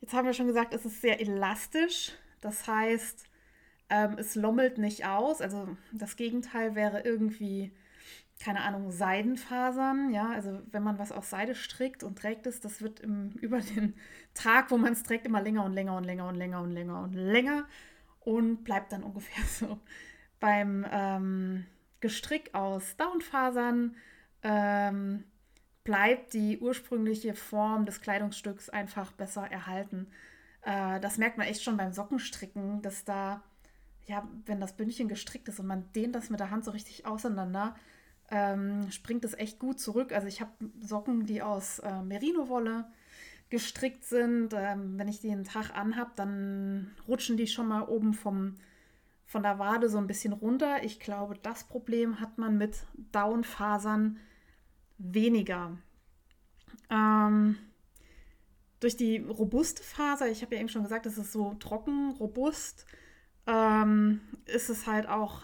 Jetzt 0.00 0.14
haben 0.14 0.26
wir 0.26 0.32
schon 0.32 0.48
gesagt, 0.48 0.74
es 0.74 0.84
ist 0.84 1.00
sehr 1.00 1.20
elastisch. 1.20 2.12
Das 2.40 2.66
heißt, 2.66 3.24
ähm, 3.88 4.16
es 4.18 4.34
lommelt 4.34 4.78
nicht 4.78 5.06
aus. 5.06 5.40
Also 5.40 5.76
das 5.92 6.16
Gegenteil 6.16 6.74
wäre 6.74 7.02
irgendwie, 7.02 7.72
keine 8.42 8.62
Ahnung, 8.62 8.90
Seidenfasern. 8.90 10.12
Ja, 10.12 10.30
also 10.30 10.60
wenn 10.72 10.82
man 10.82 10.98
was 10.98 11.12
aus 11.12 11.30
Seide 11.30 11.54
strickt 11.54 12.02
und 12.02 12.18
trägt 12.18 12.46
es, 12.46 12.60
das 12.60 12.82
wird 12.82 13.00
im, 13.00 13.30
über 13.40 13.60
den 13.60 13.94
Tag, 14.34 14.70
wo 14.70 14.78
man 14.78 14.92
es 14.92 15.02
trägt, 15.04 15.26
immer 15.26 15.40
länger 15.40 15.64
und 15.64 15.72
länger 15.72 15.96
und 15.96 16.04
länger 16.04 16.28
und 16.28 16.34
länger 16.34 16.60
und 16.60 16.72
länger 16.72 17.00
und 17.02 17.14
länger 17.14 17.68
und 18.20 18.64
bleibt 18.64 18.92
dann 18.92 19.04
ungefähr 19.04 19.44
so. 19.46 19.78
Beim 20.40 20.84
ähm, 20.90 21.66
Gestrick 22.00 22.52
aus 22.52 22.96
Downfasern 22.96 23.94
ähm, 24.42 25.24
bleibt 25.84 26.34
die 26.34 26.58
ursprüngliche 26.58 27.34
Form 27.34 27.86
des 27.86 28.00
Kleidungsstücks 28.00 28.68
einfach 28.68 29.12
besser 29.12 29.48
erhalten. 29.50 30.08
Äh, 30.62 30.98
das 30.98 31.16
merkt 31.16 31.38
man 31.38 31.46
echt 31.46 31.62
schon 31.62 31.76
beim 31.76 31.92
Sockenstricken, 31.92 32.82
dass 32.82 33.04
da, 33.04 33.44
ja, 34.06 34.28
wenn 34.46 34.60
das 34.60 34.76
Bündchen 34.76 35.06
gestrickt 35.06 35.48
ist 35.48 35.60
und 35.60 35.66
man 35.66 35.92
dehnt 35.92 36.16
das 36.16 36.28
mit 36.28 36.40
der 36.40 36.50
Hand 36.50 36.64
so 36.64 36.72
richtig 36.72 37.06
auseinander, 37.06 37.76
ähm, 38.32 38.90
springt 38.90 39.24
es 39.26 39.34
echt 39.34 39.58
gut 39.58 39.78
zurück. 39.78 40.12
Also 40.12 40.26
ich 40.26 40.40
habe 40.40 40.50
Socken, 40.80 41.26
die 41.26 41.42
aus 41.42 41.80
äh, 41.80 42.02
Merino-Wolle 42.02 42.86
gestrickt 43.50 44.04
sind. 44.04 44.54
Ähm, 44.54 44.98
wenn 44.98 45.06
ich 45.06 45.20
die 45.20 45.30
einen 45.30 45.44
Tag 45.44 45.76
anhab, 45.76 46.16
dann 46.16 46.90
rutschen 47.06 47.36
die 47.36 47.46
schon 47.46 47.68
mal 47.68 47.82
oben 47.82 48.14
vom, 48.14 48.54
von 49.26 49.42
der 49.42 49.58
Wade 49.58 49.90
so 49.90 49.98
ein 49.98 50.06
bisschen 50.06 50.32
runter. 50.32 50.82
Ich 50.82 50.98
glaube, 50.98 51.34
das 51.42 51.64
Problem 51.64 52.20
hat 52.20 52.38
man 52.38 52.56
mit 52.56 52.86
Downfasern 53.12 54.18
weniger. 54.96 55.76
Ähm, 56.88 57.58
durch 58.80 58.96
die 58.96 59.18
robuste 59.18 59.82
Faser, 59.82 60.30
ich 60.30 60.40
habe 60.40 60.54
ja 60.54 60.60
eben 60.62 60.70
schon 60.70 60.84
gesagt, 60.84 61.04
es 61.04 61.18
ist 61.18 61.32
so 61.32 61.52
trocken, 61.60 62.12
robust, 62.12 62.86
ähm, 63.46 64.22
ist 64.46 64.70
es 64.70 64.86
halt 64.86 65.06
auch 65.06 65.42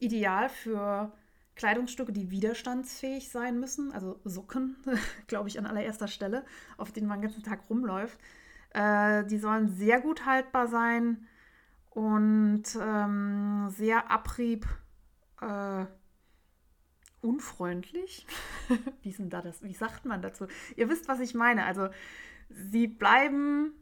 ideal 0.00 0.48
für 0.48 1.12
Kleidungsstücke, 1.60 2.10
die 2.10 2.30
widerstandsfähig 2.30 3.28
sein 3.28 3.60
müssen, 3.60 3.92
also 3.92 4.18
Socken, 4.24 4.76
glaube 5.26 5.50
ich, 5.50 5.58
an 5.58 5.66
allererster 5.66 6.08
Stelle, 6.08 6.46
auf 6.78 6.90
denen 6.90 7.06
man 7.06 7.20
den 7.20 7.28
ganzen 7.28 7.42
Tag 7.42 7.68
rumläuft. 7.68 8.18
Äh, 8.70 9.26
die 9.26 9.36
sollen 9.36 9.68
sehr 9.68 10.00
gut 10.00 10.24
haltbar 10.24 10.68
sein 10.68 11.26
und 11.90 12.62
ähm, 12.80 13.68
sehr 13.68 14.10
abrieb 14.10 14.66
äh, 15.42 15.84
unfreundlich. 17.20 18.26
wie 19.02 19.12
denn 19.12 19.28
da 19.28 19.42
das? 19.42 19.62
Wie 19.62 19.74
sagt 19.74 20.06
man 20.06 20.22
dazu? 20.22 20.46
Ihr 20.76 20.88
wisst, 20.88 21.08
was 21.08 21.20
ich 21.20 21.34
meine. 21.34 21.66
Also 21.66 21.90
sie 22.48 22.86
bleiben 22.86 23.74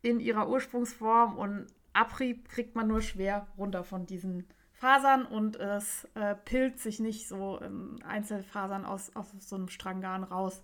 in 0.00 0.18
ihrer 0.18 0.48
Ursprungsform 0.48 1.36
und 1.36 1.66
Abrieb 1.92 2.48
kriegt 2.48 2.74
man 2.74 2.88
nur 2.88 3.02
schwer 3.02 3.48
runter 3.58 3.84
von 3.84 4.06
diesen 4.06 4.46
Fasern 4.78 5.26
und 5.26 5.56
es 5.56 6.06
äh, 6.14 6.36
pilzt 6.36 6.84
sich 6.84 7.00
nicht 7.00 7.26
so 7.26 7.58
in 7.58 8.00
Einzelfasern 8.02 8.84
aus, 8.84 9.10
aus 9.14 9.26
so 9.40 9.56
einem 9.56 9.68
Stranggarn 9.68 10.22
raus. 10.22 10.62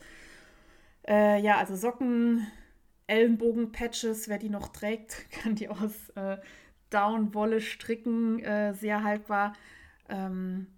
Äh, 1.07 1.40
ja, 1.40 1.59
also 1.59 1.74
Socken, 1.74 2.46
Ellenbogen-Patches, 3.09 4.29
wer 4.29 4.38
die 4.38 4.50
noch 4.50 4.68
trägt, 4.68 5.29
kann 5.31 5.57
die 5.57 5.68
aus 5.68 6.11
äh, 6.14 6.38
Downwolle 6.90 7.61
stricken, 7.61 8.38
äh, 8.38 8.72
sehr 8.74 9.03
haltbar. 9.03 9.55
Ähm, 10.09 10.68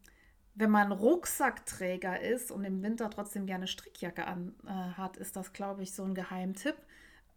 wenn 0.55 0.71
man 0.71 0.91
Rucksackträger 0.91 2.19
ist 2.23 2.51
und 2.51 2.65
im 2.65 2.83
Winter 2.83 3.11
trotzdem 3.11 3.45
gerne 3.45 3.67
Strickjacke 3.67 4.27
an 4.27 4.55
äh, 4.67 4.71
hat, 4.71 5.19
ist 5.19 5.37
das, 5.37 5.53
glaube 5.53 5.83
ich, 5.83 5.93
so 5.93 6.05
ein 6.05 6.15
Geheimtipp. 6.15 6.77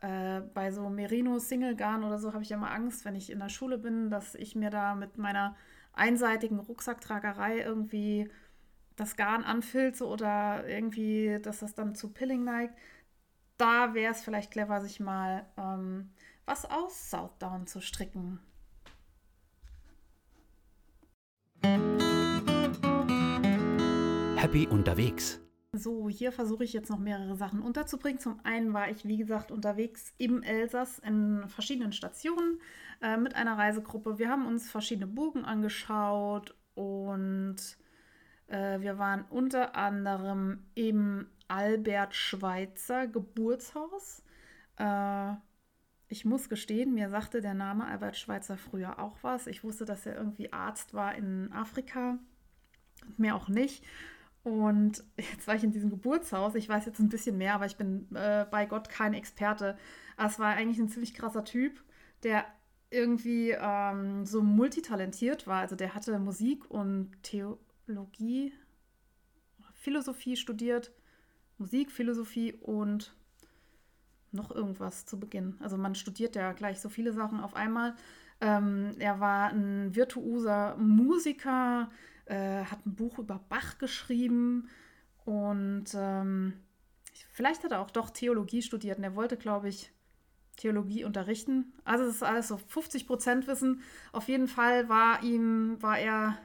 Äh, 0.02 0.40
bei 0.54 0.72
so 0.72 0.90
Merino 0.90 1.40
Single 1.40 1.76
Garn 1.76 2.06
oder 2.06 2.20
so 2.20 2.32
habe 2.32 2.44
ich 2.44 2.52
immer 2.52 2.72
Angst, 2.72 3.04
wenn 3.04 3.16
ich 3.16 3.30
in 3.30 3.40
der 3.40 3.50
Schule 3.50 3.78
bin, 3.78 4.10
dass 4.10 4.34
ich 4.36 4.56
mir 4.56 4.70
da 4.70 4.96
mit 4.96 5.18
meiner 5.18 5.58
einseitigen 5.94 6.60
Rucksacktragerei 6.60 7.60
irgendwie 7.60 8.30
das 8.96 9.16
Garn 9.16 9.44
anfilze 9.44 10.06
oder 10.06 10.68
irgendwie, 10.68 11.40
dass 11.42 11.60
das 11.60 11.74
dann 11.74 11.96
zu 11.96 12.10
Pilling 12.10 12.44
neigt. 12.44 12.76
Da 13.58 13.94
wäre 13.94 14.14
es 14.14 14.22
vielleicht 14.22 14.52
clever, 14.52 14.82
sich 14.82 15.00
mal 15.00 15.46
ähm, 15.58 16.12
was 16.46 16.66
aus 16.66 17.10
Southdown 17.10 17.68
zu 17.68 17.82
stricken. 17.82 18.40
Happy 24.36 24.68
unterwegs. 24.68 25.42
So, 25.72 26.10
hier 26.10 26.32
versuche 26.32 26.64
ich 26.64 26.74
jetzt 26.74 26.90
noch 26.90 26.98
mehrere 26.98 27.36
Sachen 27.36 27.62
unterzubringen. 27.62 28.20
Zum 28.20 28.40
einen 28.44 28.74
war 28.74 28.90
ich, 28.90 29.06
wie 29.06 29.18
gesagt, 29.18 29.52
unterwegs 29.52 30.14
im 30.18 30.42
Elsass 30.42 30.98
in 30.98 31.48
verschiedenen 31.48 31.92
Stationen 31.92 32.60
äh, 33.02 33.18
mit 33.18 33.36
einer 33.36 33.56
Reisegruppe. 33.56 34.18
Wir 34.18 34.30
haben 34.30 34.48
uns 34.48 34.70
verschiedene 34.72 35.06
Burgen 35.06 35.46
angeschaut 35.46 36.56
und 36.74 37.58
äh, 38.48 38.80
wir 38.80 38.98
waren 38.98 39.26
unter 39.30 39.76
anderem 39.76 40.66
im 40.74 41.28
Albert 41.48 42.16
Schweitzer 42.16 43.06
Geburtshaus. 43.06 44.24
Äh, 44.78 45.34
ich 46.08 46.26
muss 46.26 46.50
gestehen, 46.50 46.96
mir 46.96 47.12
sagte 47.12 47.42
der 47.42 47.54
Name 47.54 47.86
Albert 47.86 48.18
Schweitzer 48.18 48.58
früher 48.58 48.98
auch 48.98 49.18
was. 49.22 49.46
Ich 49.46 49.64
wusste, 49.64 49.86
dass 49.86 50.08
er 50.08 50.16
irgendwie 50.16 50.52
Arzt 50.52 50.96
war 50.96 51.14
in 51.14 51.52
Afrika. 51.52 52.18
Mehr 53.18 53.36
auch 53.36 53.50
nicht. 53.50 53.86
Und 54.44 55.04
jetzt 55.18 55.48
war 55.48 55.56
ich 55.56 55.64
in 55.64 55.72
diesem 55.72 55.90
Geburtshaus. 55.90 56.56
Ich 56.56 56.70
weiß 56.70 56.86
jetzt 56.86 57.00
ein 57.00 57.10
bisschen 57.10 57.38
mehr, 57.38 57.56
aber 57.56 57.66
ich 57.66 57.78
bin 57.78 58.08
äh, 58.16 58.46
bei 58.50 58.66
Gott 58.66 58.90
kein 58.90 59.14
Experte. 59.14 59.78
Es 60.18 60.40
war 60.40 60.54
eigentlich 60.54 60.80
ein 60.80 60.90
ziemlich 60.90 61.14
krasser 61.14 61.44
Typ, 61.44 61.84
der 62.24 62.46
irgendwie 62.92 63.52
ähm, 63.52 64.26
so 64.26 64.42
multitalentiert 64.42 65.48
war. 65.48 65.62
Also 65.62 65.76
der 65.76 65.94
hatte 65.94 66.18
Musik 66.20 66.70
und 66.70 67.12
Theologie, 67.24 68.54
Philosophie 69.76 70.36
studiert, 70.36 70.92
Musik, 71.58 71.92
Philosophie 71.92 72.54
und 72.54 73.14
noch 74.32 74.52
irgendwas 74.52 75.06
zu 75.06 75.20
Beginn. 75.20 75.56
Also 75.60 75.78
man 75.78 75.96
studiert 75.96 76.36
ja 76.36 76.52
gleich 76.54 76.80
so 76.80 76.90
viele 76.90 77.14
Sachen 77.14 77.40
auf 77.40 77.56
einmal. 77.56 77.96
Ähm, 78.42 78.96
er 79.00 79.20
war 79.20 79.50
ein 79.50 79.96
virtuoser 79.96 80.76
Musiker, 80.78 81.90
äh, 82.30 82.64
hat 82.64 82.86
ein 82.86 82.96
Buch 82.96 83.20
über 83.20 83.40
Bach 83.50 83.78
geschrieben 83.78 84.70
und 85.26 85.86
ähm, 85.96 86.54
vielleicht 87.32 87.64
hat 87.64 87.72
er 87.72 87.82
auch 87.82 87.92
doch 87.92 88.10
Theologie 88.10 88.62
studiert 88.62 88.98
und 88.98 89.04
er 89.04 89.16
wollte, 89.16 89.38
glaube 89.38 89.70
ich, 89.70 89.92
Theologie 90.58 91.06
unterrichten. 91.06 91.74
Also 91.86 92.04
es 92.04 92.16
ist 92.16 92.24
alles 92.24 92.50
so 92.50 92.58
50 92.58 93.08
Prozent 93.08 93.48
Wissen. 93.48 93.82
Auf 94.12 94.28
jeden 94.28 94.48
Fall 94.48 94.90
war 94.90 95.24
ihm, 95.24 95.82
war 95.82 95.98
er 95.98 96.38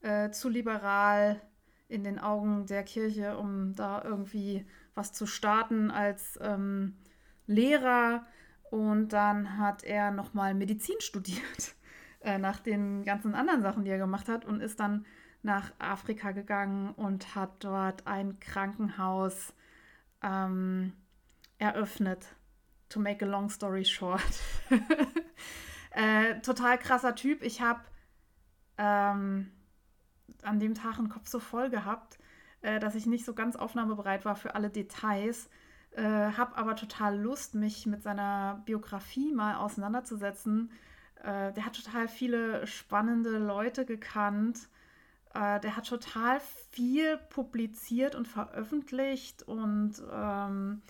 äh, 0.00 0.30
zu 0.30 0.48
liberal 0.48 1.40
in 1.88 2.04
den 2.04 2.18
Augen 2.18 2.66
der 2.66 2.82
Kirche, 2.82 3.38
um 3.38 3.74
da 3.74 4.02
irgendwie 4.04 4.66
was 4.94 5.12
zu 5.12 5.26
starten 5.26 5.90
als 5.90 6.38
ähm, 6.42 6.96
Lehrer. 7.46 8.26
Und 8.70 9.10
dann 9.10 9.58
hat 9.58 9.84
er 9.84 10.10
nochmal 10.10 10.54
Medizin 10.54 10.96
studiert, 11.00 11.74
äh, 12.28 12.38
nach 12.38 12.60
den 12.60 13.04
ganzen 13.04 13.34
anderen 13.34 13.62
Sachen, 13.62 13.84
die 13.84 13.90
er 13.90 13.96
gemacht 13.96 14.28
hat, 14.28 14.44
und 14.44 14.60
ist 14.60 14.78
dann 14.80 15.06
nach 15.42 15.72
Afrika 15.78 16.32
gegangen 16.32 16.90
und 16.90 17.34
hat 17.34 17.64
dort 17.64 18.06
ein 18.06 18.38
Krankenhaus 18.38 19.54
ähm, 20.22 20.92
eröffnet. 21.56 22.26
To 22.90 23.00
make 23.00 23.24
a 23.24 23.28
long 23.28 23.48
story 23.48 23.84
short. 23.84 24.20
äh, 25.92 26.40
total 26.40 26.78
krasser 26.78 27.14
Typ. 27.14 27.42
Ich 27.42 27.62
habe 27.62 27.80
ähm, 28.76 29.50
an 30.42 30.60
dem 30.60 30.74
Tag 30.74 30.98
einen 30.98 31.08
Kopf 31.08 31.28
so 31.28 31.40
voll 31.40 31.70
gehabt, 31.70 32.18
äh, 32.60 32.78
dass 32.78 32.94
ich 32.94 33.06
nicht 33.06 33.24
so 33.24 33.32
ganz 33.32 33.56
aufnahmebereit 33.56 34.26
war 34.26 34.36
für 34.36 34.54
alle 34.54 34.68
Details. 34.68 35.48
Äh, 35.92 36.02
habe 36.02 36.56
aber 36.58 36.76
total 36.76 37.18
Lust, 37.18 37.54
mich 37.54 37.86
mit 37.86 38.02
seiner 38.02 38.62
Biografie 38.66 39.32
mal 39.32 39.56
auseinanderzusetzen. 39.56 40.70
Äh, 41.22 41.52
der 41.52 41.64
hat 41.64 41.74
total 41.74 42.08
viele 42.08 42.66
spannende 42.66 43.38
Leute 43.38 43.84
gekannt. 43.84 44.68
Äh, 45.34 45.60
der 45.60 45.76
hat 45.76 45.86
total 45.86 46.40
viel 46.70 47.18
publiziert 47.30 48.14
und 48.14 48.28
veröffentlicht 48.28 49.42
und 49.42 49.94
ähm, 50.12 50.82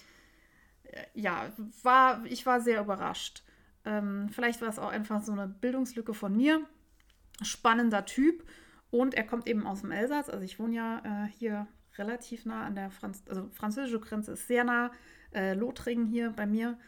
ja, 1.14 1.52
war, 1.82 2.24
ich 2.24 2.46
war 2.46 2.60
sehr 2.60 2.80
überrascht. 2.80 3.42
Ähm, 3.84 4.28
vielleicht 4.30 4.60
war 4.60 4.68
es 4.68 4.78
auch 4.78 4.90
einfach 4.90 5.22
so 5.22 5.32
eine 5.32 5.48
Bildungslücke 5.48 6.14
von 6.14 6.36
mir. 6.36 6.62
Spannender 7.42 8.04
Typ 8.04 8.44
und 8.90 9.14
er 9.14 9.24
kommt 9.24 9.46
eben 9.46 9.66
aus 9.66 9.82
dem 9.82 9.92
Elsass. 9.92 10.28
Also 10.28 10.44
ich 10.44 10.58
wohne 10.58 10.74
ja 10.74 11.02
äh, 11.04 11.28
hier 11.28 11.66
relativ 11.96 12.44
nah 12.44 12.64
an 12.64 12.74
der 12.74 12.90
Franz 12.90 13.22
also 13.28 13.48
französische 13.52 14.00
Grenze, 14.00 14.32
ist 14.32 14.46
sehr 14.46 14.64
nah. 14.64 14.90
Äh, 15.30 15.54
Lothringen 15.54 16.06
hier 16.06 16.30
bei 16.30 16.46
mir. 16.46 16.78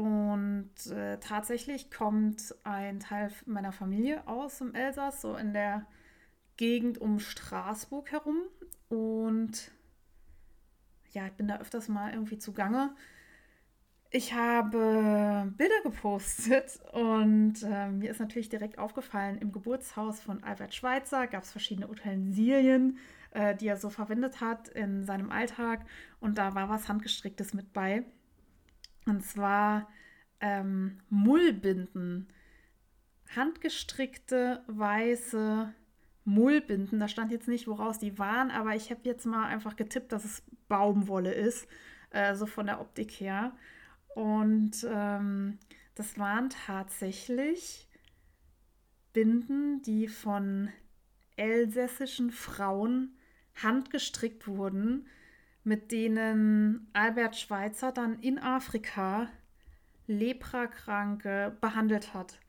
Und 0.00 0.70
äh, 0.90 1.18
tatsächlich 1.18 1.90
kommt 1.90 2.54
ein 2.64 3.00
Teil 3.00 3.30
meiner 3.44 3.70
Familie 3.70 4.26
aus 4.26 4.56
dem 4.56 4.74
Elsass, 4.74 5.20
so 5.20 5.36
in 5.36 5.52
der 5.52 5.84
Gegend 6.56 6.96
um 6.96 7.18
Straßburg 7.18 8.10
herum. 8.10 8.38
Und 8.88 9.70
ja, 11.10 11.26
ich 11.26 11.32
bin 11.32 11.48
da 11.48 11.58
öfters 11.58 11.88
mal 11.88 12.14
irgendwie 12.14 12.38
zugange. 12.38 12.94
Ich 14.10 14.32
habe 14.32 15.52
Bilder 15.58 15.82
gepostet 15.82 16.80
und 16.92 17.62
äh, 17.62 17.90
mir 17.90 18.10
ist 18.10 18.20
natürlich 18.20 18.48
direkt 18.48 18.78
aufgefallen, 18.78 19.36
im 19.36 19.52
Geburtshaus 19.52 20.18
von 20.18 20.42
Albert 20.42 20.74
Schweitzer 20.74 21.26
gab 21.26 21.42
es 21.42 21.52
verschiedene 21.52 21.90
Utensilien, 21.90 22.96
äh, 23.32 23.54
die 23.54 23.68
er 23.68 23.76
so 23.76 23.90
verwendet 23.90 24.40
hat 24.40 24.68
in 24.68 25.04
seinem 25.04 25.30
Alltag 25.30 25.84
und 26.20 26.38
da 26.38 26.54
war 26.54 26.70
was 26.70 26.88
Handgestricktes 26.88 27.52
mit 27.52 27.74
bei. 27.74 28.06
Und 29.06 29.24
zwar 29.24 29.88
ähm, 30.40 30.98
Mullbinden. 31.08 32.28
Handgestrickte 33.34 34.62
weiße 34.66 35.72
Mullbinden. 36.24 37.00
Da 37.00 37.08
stand 37.08 37.32
jetzt 37.32 37.48
nicht, 37.48 37.66
woraus 37.66 37.98
die 37.98 38.18
waren, 38.18 38.50
aber 38.50 38.74
ich 38.74 38.90
habe 38.90 39.00
jetzt 39.04 39.26
mal 39.26 39.46
einfach 39.46 39.76
getippt, 39.76 40.12
dass 40.12 40.24
es 40.24 40.42
Baumwolle 40.68 41.32
ist, 41.32 41.68
äh, 42.10 42.34
so 42.34 42.46
von 42.46 42.66
der 42.66 42.80
Optik 42.80 43.10
her. 43.12 43.52
Und 44.14 44.86
ähm, 44.88 45.58
das 45.94 46.18
waren 46.18 46.50
tatsächlich 46.50 47.88
Binden, 49.12 49.82
die 49.82 50.08
von 50.08 50.70
elsässischen 51.36 52.30
Frauen 52.30 53.16
handgestrickt 53.54 54.46
wurden, 54.46 55.06
mit 55.64 55.92
denen 55.92 56.88
Albert 56.92 57.36
Schweitzer 57.36 57.92
dann 57.92 58.18
in 58.20 58.38
Afrika 58.38 59.28
Leprakranke 60.06 61.56
behandelt 61.60 62.14
hat. 62.14 62.40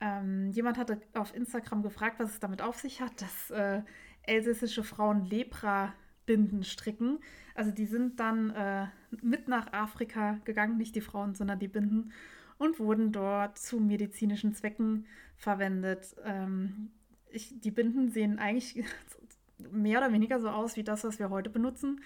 Ähm, 0.00 0.50
jemand 0.50 0.78
hatte 0.78 1.00
auf 1.14 1.34
Instagram 1.34 1.82
gefragt, 1.82 2.18
was 2.18 2.30
es 2.30 2.40
damit 2.40 2.62
auf 2.62 2.78
sich 2.78 3.00
hat, 3.00 3.20
dass 3.20 3.50
äh, 3.50 3.82
elsässische 4.22 4.84
Frauen 4.84 5.24
Lepra 5.24 5.94
Binden 6.26 6.62
stricken. 6.62 7.18
Also 7.54 7.70
die 7.70 7.86
sind 7.86 8.20
dann 8.20 8.50
äh, 8.50 8.86
mit 9.22 9.48
nach 9.48 9.72
Afrika 9.72 10.38
gegangen, 10.44 10.76
nicht 10.76 10.94
die 10.94 11.00
Frauen, 11.00 11.34
sondern 11.34 11.58
die 11.58 11.68
Binden 11.68 12.12
und 12.58 12.78
wurden 12.78 13.12
dort 13.12 13.58
zu 13.58 13.80
medizinischen 13.80 14.52
Zwecken 14.52 15.06
verwendet. 15.36 16.14
Ähm, 16.24 16.90
ich, 17.30 17.58
die 17.58 17.70
Binden 17.70 18.10
sehen 18.10 18.38
eigentlich 18.38 18.84
mehr 19.70 19.98
oder 19.98 20.12
weniger 20.12 20.38
so 20.38 20.50
aus 20.50 20.76
wie 20.76 20.84
das, 20.84 21.02
was 21.02 21.18
wir 21.18 21.30
heute 21.30 21.50
benutzen. 21.50 22.00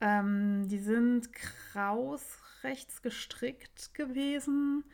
Ähm, 0.00 0.68
die 0.68 0.78
sind 0.78 1.32
kraus 1.32 2.38
rechts 2.62 3.02
gestrickt 3.02 3.94
gewesen. 3.94 4.84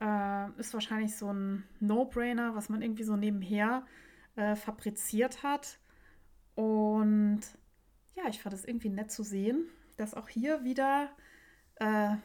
Äh, 0.00 0.50
ist 0.58 0.74
wahrscheinlich 0.74 1.16
so 1.16 1.32
ein 1.32 1.64
No-Brainer, 1.80 2.54
was 2.54 2.68
man 2.68 2.82
irgendwie 2.82 3.04
so 3.04 3.16
nebenher 3.16 3.86
äh, 4.36 4.54
fabriziert 4.54 5.42
hat. 5.42 5.78
Und 6.54 7.40
ja, 8.14 8.24
ich 8.28 8.42
fand 8.42 8.54
es 8.54 8.64
irgendwie 8.64 8.88
nett 8.88 9.10
zu 9.10 9.22
sehen, 9.22 9.66
dass 9.96 10.14
auch 10.14 10.28
hier 10.28 10.64
wieder 10.64 11.10
äh, 11.76 12.16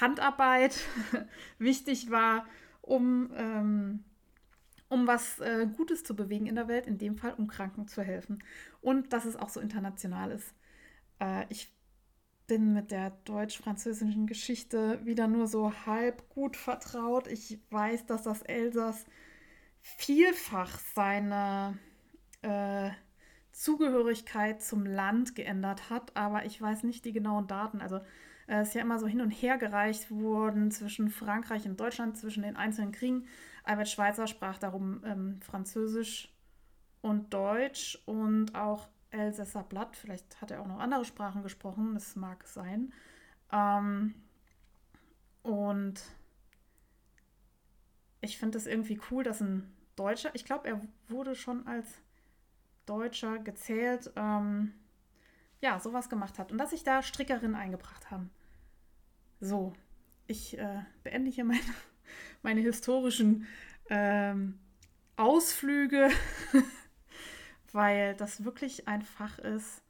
Handarbeit 0.00 0.78
wichtig 1.58 2.10
war, 2.10 2.46
um, 2.80 3.30
ähm, 3.36 4.04
um 4.88 5.06
was 5.06 5.38
äh, 5.40 5.66
Gutes 5.76 6.04
zu 6.04 6.16
bewegen 6.16 6.46
in 6.46 6.54
der 6.54 6.68
Welt, 6.68 6.86
in 6.86 6.98
dem 6.98 7.16
Fall 7.16 7.34
um 7.34 7.46
Kranken 7.46 7.86
zu 7.88 8.02
helfen. 8.02 8.42
Und 8.80 9.12
dass 9.12 9.24
es 9.24 9.36
auch 9.36 9.48
so 9.48 9.60
international 9.60 10.30
ist. 10.30 10.54
Äh, 11.22 11.46
ich 11.48 11.72
bin 12.46 12.74
mit 12.74 12.90
der 12.90 13.10
deutsch-französischen 13.24 14.26
Geschichte 14.26 15.00
wieder 15.04 15.28
nur 15.28 15.46
so 15.46 15.72
halb 15.86 16.28
gut 16.28 16.56
vertraut. 16.56 17.28
Ich 17.28 17.58
weiß, 17.70 18.06
dass 18.06 18.22
das 18.22 18.42
Elsass 18.42 19.06
vielfach 19.80 20.78
seine 20.94 21.78
äh, 22.42 22.90
Zugehörigkeit 23.52 24.62
zum 24.62 24.84
Land 24.84 25.34
geändert 25.34 25.90
hat, 25.90 26.16
aber 26.16 26.44
ich 26.44 26.60
weiß 26.60 26.82
nicht 26.82 27.04
die 27.04 27.12
genauen 27.12 27.46
Daten. 27.46 27.80
Also 27.80 27.96
äh, 28.48 28.60
es 28.60 28.68
ist 28.68 28.74
ja 28.74 28.82
immer 28.82 28.98
so 28.98 29.06
hin 29.06 29.20
und 29.20 29.30
her 29.30 29.58
gereicht 29.58 30.10
worden 30.10 30.70
zwischen 30.70 31.08
Frankreich 31.08 31.66
und 31.66 31.78
Deutschland, 31.78 32.16
zwischen 32.16 32.42
den 32.42 32.56
einzelnen 32.56 32.92
Kriegen. 32.92 33.26
Albert 33.64 33.88
Schweitzer 33.88 34.26
sprach 34.26 34.58
darum 34.58 35.02
ähm, 35.04 35.40
Französisch 35.42 36.34
und 37.00 37.32
Deutsch 37.32 38.02
und 38.06 38.54
auch 38.54 38.88
Elsässer 39.12 39.62
Blatt. 39.62 39.96
Vielleicht 39.96 40.40
hat 40.40 40.50
er 40.50 40.60
auch 40.60 40.66
noch 40.66 40.78
andere 40.78 41.04
Sprachen 41.04 41.42
gesprochen, 41.42 41.94
das 41.94 42.16
mag 42.16 42.46
sein. 42.46 42.92
Ähm, 43.52 44.14
und 45.42 46.02
ich 48.20 48.38
finde 48.38 48.58
es 48.58 48.66
irgendwie 48.66 49.00
cool, 49.10 49.24
dass 49.24 49.40
ein 49.40 49.72
Deutscher, 49.96 50.30
ich 50.34 50.44
glaube, 50.44 50.68
er 50.68 50.80
wurde 51.08 51.34
schon 51.34 51.66
als 51.66 51.86
Deutscher 52.86 53.38
gezählt, 53.38 54.10
ähm, 54.16 54.72
ja, 55.60 55.78
sowas 55.78 56.08
gemacht 56.08 56.38
hat. 56.38 56.50
Und 56.50 56.58
dass 56.58 56.70
sich 56.70 56.84
da 56.84 57.02
Strickerinnen 57.02 57.54
eingebracht 57.54 58.10
haben. 58.10 58.30
So, 59.40 59.72
ich 60.26 60.58
äh, 60.58 60.82
beende 61.02 61.30
hier 61.30 61.44
meine, 61.44 61.60
meine 62.42 62.60
historischen 62.60 63.46
ähm, 63.90 64.58
Ausflüge, 65.16 66.08
weil 67.72 68.14
das 68.14 68.44
wirklich 68.44 68.88
ein 68.88 69.02
Fach 69.02 69.38
ist, 69.38 69.82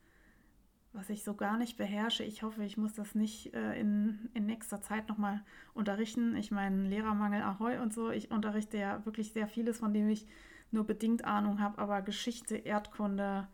was 0.92 1.08
ich 1.10 1.24
so 1.24 1.34
gar 1.34 1.56
nicht 1.56 1.78
beherrsche. 1.78 2.22
Ich 2.22 2.42
hoffe, 2.42 2.64
ich 2.64 2.76
muss 2.76 2.92
das 2.94 3.14
nicht 3.14 3.54
äh, 3.54 3.78
in, 3.80 4.30
in 4.34 4.46
nächster 4.46 4.82
Zeit 4.82 5.08
nochmal 5.08 5.42
unterrichten. 5.74 6.36
Ich 6.36 6.50
meine, 6.50 6.86
Lehrermangel 6.88 7.42
Ahoi 7.42 7.78
und 7.78 7.94
so. 7.94 8.10
Ich 8.10 8.30
unterrichte 8.30 8.76
ja 8.76 9.04
wirklich 9.06 9.32
sehr 9.32 9.48
vieles, 9.48 9.78
von 9.78 9.94
dem 9.94 10.08
ich 10.08 10.26
nur 10.70 10.86
bedingt 10.86 11.24
Ahnung 11.24 11.60
habe, 11.60 11.78
aber 11.78 12.02
Geschichte, 12.02 12.56
Erdkunde 12.56 13.48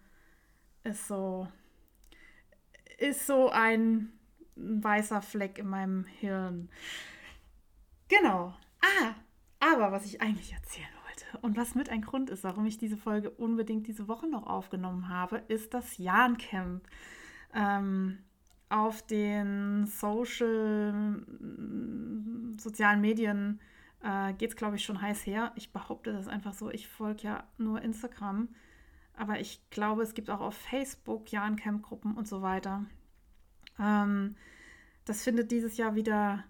ist 0.85 1.09
so, 1.09 1.49
ist 2.99 3.27
so 3.27 3.51
ein 3.51 4.13
weißer 4.57 5.23
Fleck 5.23 5.59
in 5.59 5.69
meinem 5.69 6.05
Hirn. 6.05 6.71
Genau. 8.09 8.55
Ah, 8.81 9.15
aber 9.61 9.93
was 9.93 10.07
ich 10.07 10.21
eigentlich 10.21 10.53
erzählen 10.53 10.98
und 11.43 11.57
was 11.57 11.75
mit 11.75 11.91
ein 11.91 12.03
Grund 12.03 12.31
ist, 12.31 12.45
warum 12.45 12.67
ich 12.67 12.79
diese 12.79 12.97
Folge 12.97 13.31
unbedingt 13.31 13.87
diese 13.87 14.09
Woche 14.09 14.29
noch 14.29 14.47
aufgenommen 14.47 15.09
habe, 15.09 15.43
ist 15.49 15.75
das 15.75 15.99
Jan 15.99 16.37
Camp. 16.37 16.89
Ähm, 17.55 18.19
auf 18.69 19.03
den 19.07 19.87
Social, 19.87 21.25
sozialen 22.59 23.01
Medien 23.01 23.61
äh, 24.03 24.33
geht 24.35 24.51
es, 24.51 24.57
glaube 24.57 24.77
ich, 24.77 24.85
schon 24.85 25.01
heiß 25.01 25.27
her. 25.27 25.53
Ich 25.57 25.73
behaupte 25.73 26.13
das 26.13 26.29
einfach 26.29 26.53
so. 26.53 26.71
Ich 26.71 26.89
folge 26.89 27.23
ja 27.23 27.45
nur 27.57 27.81
Instagram. 27.83 28.49
Aber 29.15 29.41
ich 29.41 29.61
glaube, 29.71 30.03
es 30.03 30.15
gibt 30.15 30.31
auch 30.31 30.41
auf 30.41 30.55
Facebook 30.55 31.33
Jahrencamp-Gruppen 31.33 32.15
und 32.15 32.29
so 32.29 32.43
weiter. 32.43 32.85
Ähm, 33.79 34.37
das 35.05 35.25
findet 35.25 35.51
dieses 35.51 35.77
Jahr 35.77 35.95
wieder 35.95 36.45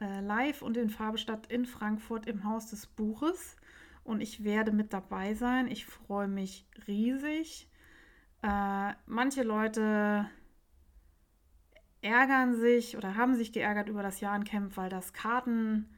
äh, 0.00 0.20
live 0.20 0.62
und 0.62 0.76
in 0.76 0.88
Farbe 0.88 1.18
statt 1.18 1.46
in 1.48 1.66
Frankfurt 1.66 2.26
im 2.26 2.44
Haus 2.44 2.70
des 2.70 2.86
Buches. 2.86 3.56
Und 4.04 4.20
ich 4.20 4.44
werde 4.44 4.70
mit 4.70 4.92
dabei 4.92 5.34
sein. 5.34 5.66
Ich 5.66 5.84
freue 5.86 6.28
mich 6.28 6.68
riesig. 6.86 7.68
Äh, 8.42 8.92
manche 9.06 9.42
Leute 9.42 10.28
ärgern 12.02 12.54
sich 12.54 12.98
oder 12.98 13.16
haben 13.16 13.34
sich 13.34 13.52
geärgert 13.52 13.88
über 13.88 14.02
das 14.02 14.20
Jahrencamp, 14.20 14.76
weil 14.76 14.90
das 14.90 15.14
Karten 15.14 15.88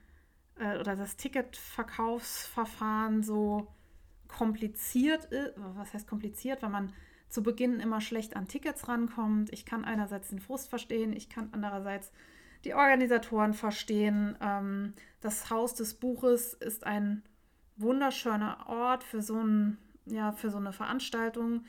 äh, 0.59 0.79
oder 0.79 0.95
das 0.95 1.17
Ticketverkaufsverfahren 1.17 3.25
so 3.25 3.67
kompliziert 4.29 5.25
ist. 5.27 5.55
Was 5.57 5.93
heißt 5.93 6.07
kompliziert? 6.07 6.63
Weil 6.63 6.71
man 6.71 6.93
zu 7.29 7.43
Beginn 7.43 7.81
immer 7.81 8.01
schlecht 8.01 8.37
an 8.37 8.47
Tickets 8.47 8.87
rankommt. 8.89 9.53
Ich 9.53 9.67
kann 9.67 9.85
einerseits 9.85 10.29
den 10.29 10.39
Frust 10.39 10.69
verstehen, 10.69 11.13
ich 11.13 11.29
kann 11.29 11.49
andererseits 11.53 12.13
die 12.65 12.75
Organisatoren 12.75 13.53
verstehen. 13.53 14.37
Ähm, 14.41 14.95
das 15.21 15.51
Haus 15.51 15.75
des 15.75 15.95
Buches 15.95 16.55
ist 16.55 16.87
ein 16.87 17.25
wunderschöner 17.77 18.67
Ort 18.69 19.05
für 19.05 19.23
so, 19.23 19.39
ein, 19.41 19.79
ja, 20.07 20.33
für 20.33 20.51
so 20.51 20.59
eine 20.59 20.73
Veranstaltung, 20.73 21.65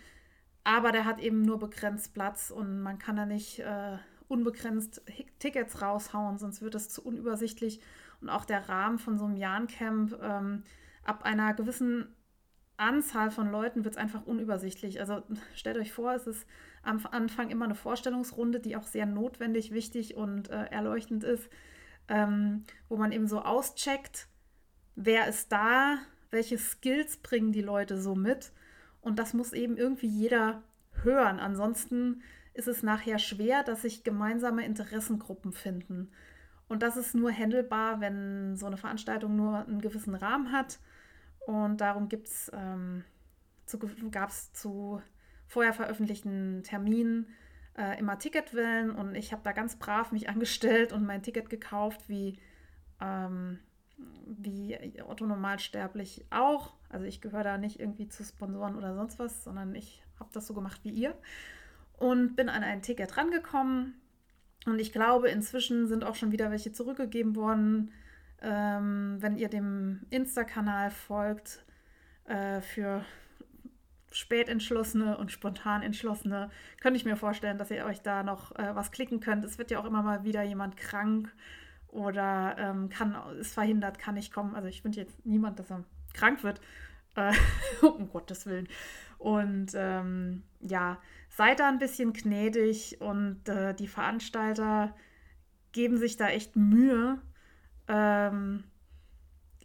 aber 0.63 0.91
der 0.91 1.05
hat 1.05 1.19
eben 1.19 1.43
nur 1.43 1.59
begrenzt 1.59 2.13
Platz 2.13 2.51
und 2.51 2.81
man 2.81 2.99
kann 2.99 3.15
da 3.15 3.25
nicht 3.25 3.59
äh, 3.59 3.97
unbegrenzt 4.27 5.01
Tickets 5.39 5.81
raushauen, 5.81 6.37
sonst 6.37 6.61
wird 6.61 6.75
es 6.75 6.89
zu 6.89 7.03
unübersichtlich. 7.03 7.81
Und 8.19 8.29
auch 8.29 8.45
der 8.45 8.67
Rahmen 8.67 8.99
von 8.99 9.17
so 9.17 9.25
einem 9.25 9.37
Jahrencamp 9.37 10.17
ähm, 10.21 10.63
ab 11.03 11.23
einer 11.23 11.53
gewissen 11.53 12.13
Anzahl 12.75 13.31
von 13.31 13.51
Leuten 13.51 13.83
wird 13.83 13.95
es 13.95 14.01
einfach 14.01 14.25
unübersichtlich. 14.25 14.99
Also 14.99 15.23
stellt 15.55 15.77
euch 15.77 15.93
vor, 15.93 16.13
es 16.13 16.27
ist 16.27 16.47
am 16.83 17.05
Anfang 17.11 17.49
immer 17.49 17.65
eine 17.65 17.75
Vorstellungsrunde, 17.75 18.59
die 18.59 18.75
auch 18.75 18.87
sehr 18.87 19.05
notwendig, 19.05 19.71
wichtig 19.71 20.15
und 20.15 20.49
äh, 20.49 20.65
erleuchtend 20.65 21.23
ist, 21.23 21.49
ähm, 22.07 22.65
wo 22.89 22.97
man 22.97 23.11
eben 23.11 23.27
so 23.27 23.41
auscheckt, 23.41 24.27
wer 24.97 25.27
ist 25.27 25.51
da, 25.51 25.99
welche 26.31 26.57
Skills 26.57 27.17
bringen 27.17 27.53
die 27.53 27.61
Leute 27.61 28.01
so 28.01 28.15
mit. 28.15 28.51
Und 28.99 29.19
das 29.19 29.33
muss 29.33 29.53
eben 29.53 29.77
irgendwie 29.77 30.07
jeder 30.07 30.63
hören. 31.03 31.39
Ansonsten 31.39 32.21
ist 32.53 32.67
es 32.67 32.83
nachher 32.83 33.19
schwer, 33.19 33.63
dass 33.63 33.83
sich 33.83 34.03
gemeinsame 34.03 34.65
Interessengruppen 34.65 35.53
finden. 35.53 36.11
Und 36.67 36.83
das 36.83 36.97
ist 36.97 37.15
nur 37.15 37.31
händelbar, 37.31 38.01
wenn 38.01 38.57
so 38.57 38.65
eine 38.65 38.75
Veranstaltung 38.75 39.35
nur 39.35 39.59
einen 39.59 39.79
gewissen 39.79 40.15
Rahmen 40.15 40.51
hat 40.51 40.79
und 41.45 41.79
darum 41.79 42.09
ähm, 42.51 43.03
gab 44.11 44.29
es 44.29 44.51
zu 44.51 45.01
vorher 45.47 45.73
veröffentlichten 45.73 46.63
Terminen 46.63 47.27
äh, 47.77 47.97
immer 47.99 48.19
Ticketwellen 48.19 48.91
und 48.91 49.15
ich 49.15 49.31
habe 49.31 49.43
da 49.43 49.53
ganz 49.53 49.77
brav 49.77 50.11
mich 50.11 50.27
angestellt 50.29 50.91
und 50.91 51.05
mein 51.05 51.23
Ticket 51.23 51.49
gekauft, 51.49 52.09
wie, 52.09 52.37
ähm, 52.99 53.59
wie 54.25 54.77
Otto 55.07 55.25
Normalsterblich 55.25 56.25
auch. 56.29 56.73
Also 56.89 57.05
ich 57.05 57.21
gehöre 57.21 57.43
da 57.43 57.57
nicht 57.57 57.79
irgendwie 57.79 58.07
zu 58.07 58.23
Sponsoren 58.23 58.75
oder 58.75 58.95
sonst 58.95 59.19
was, 59.19 59.43
sondern 59.43 59.75
ich 59.75 60.03
habe 60.19 60.29
das 60.33 60.47
so 60.47 60.53
gemacht 60.53 60.81
wie 60.83 60.89
ihr 60.89 61.15
und 61.97 62.35
bin 62.35 62.49
an 62.49 62.63
ein 62.63 62.81
Ticket 62.81 63.17
rangekommen. 63.17 63.95
Und 64.65 64.79
ich 64.79 64.91
glaube, 64.91 65.29
inzwischen 65.29 65.87
sind 65.87 66.03
auch 66.03 66.15
schon 66.15 66.31
wieder 66.31 66.51
welche 66.51 66.71
zurückgegeben 66.71 67.35
worden. 67.35 67.91
Ähm, 68.41 69.17
wenn 69.19 69.37
ihr 69.37 69.49
dem 69.49 70.01
Insta-Kanal 70.09 70.91
folgt, 70.91 71.65
äh, 72.25 72.61
für 72.61 73.03
spät 74.11 74.49
entschlossene 74.49 75.17
und 75.17 75.31
spontan 75.31 75.81
entschlossene, 75.81 76.49
könnte 76.81 76.97
ich 76.97 77.05
mir 77.05 77.15
vorstellen, 77.15 77.57
dass 77.57 77.71
ihr 77.71 77.85
euch 77.85 78.01
da 78.01 78.23
noch 78.23 78.55
äh, 78.55 78.75
was 78.75 78.91
klicken 78.91 79.19
könnt. 79.19 79.43
Es 79.45 79.57
wird 79.57 79.71
ja 79.71 79.79
auch 79.79 79.85
immer 79.85 80.03
mal 80.03 80.23
wieder 80.23 80.43
jemand 80.43 80.77
krank 80.77 81.33
oder 81.97 82.55
ähm, 82.59 82.89
kann, 82.89 83.15
ist 83.39 83.55
verhindert, 83.55 83.97
kann 83.97 84.13
nicht 84.13 84.31
kommen. 84.31 84.53
Also 84.53 84.67
ich 84.67 84.83
wünsche 84.83 84.99
jetzt 84.99 85.25
niemand, 85.25 85.57
dass 85.57 85.71
er 85.71 85.83
krank 86.13 86.43
wird. 86.43 86.61
Äh, 87.15 87.33
um 87.81 88.09
Gottes 88.09 88.45
Willen. 88.45 88.67
Und 89.17 89.71
ähm, 89.73 90.43
ja, 90.59 91.01
seid 91.29 91.59
da 91.59 91.67
ein 91.67 91.79
bisschen 91.79 92.13
gnädig 92.13 93.01
und 93.01 93.49
äh, 93.49 93.73
die 93.73 93.87
Veranstalter 93.87 94.95
geben 95.71 95.97
sich 95.97 96.17
da 96.17 96.29
echt 96.29 96.55
Mühe, 96.55 97.19
ähm, 97.87 98.63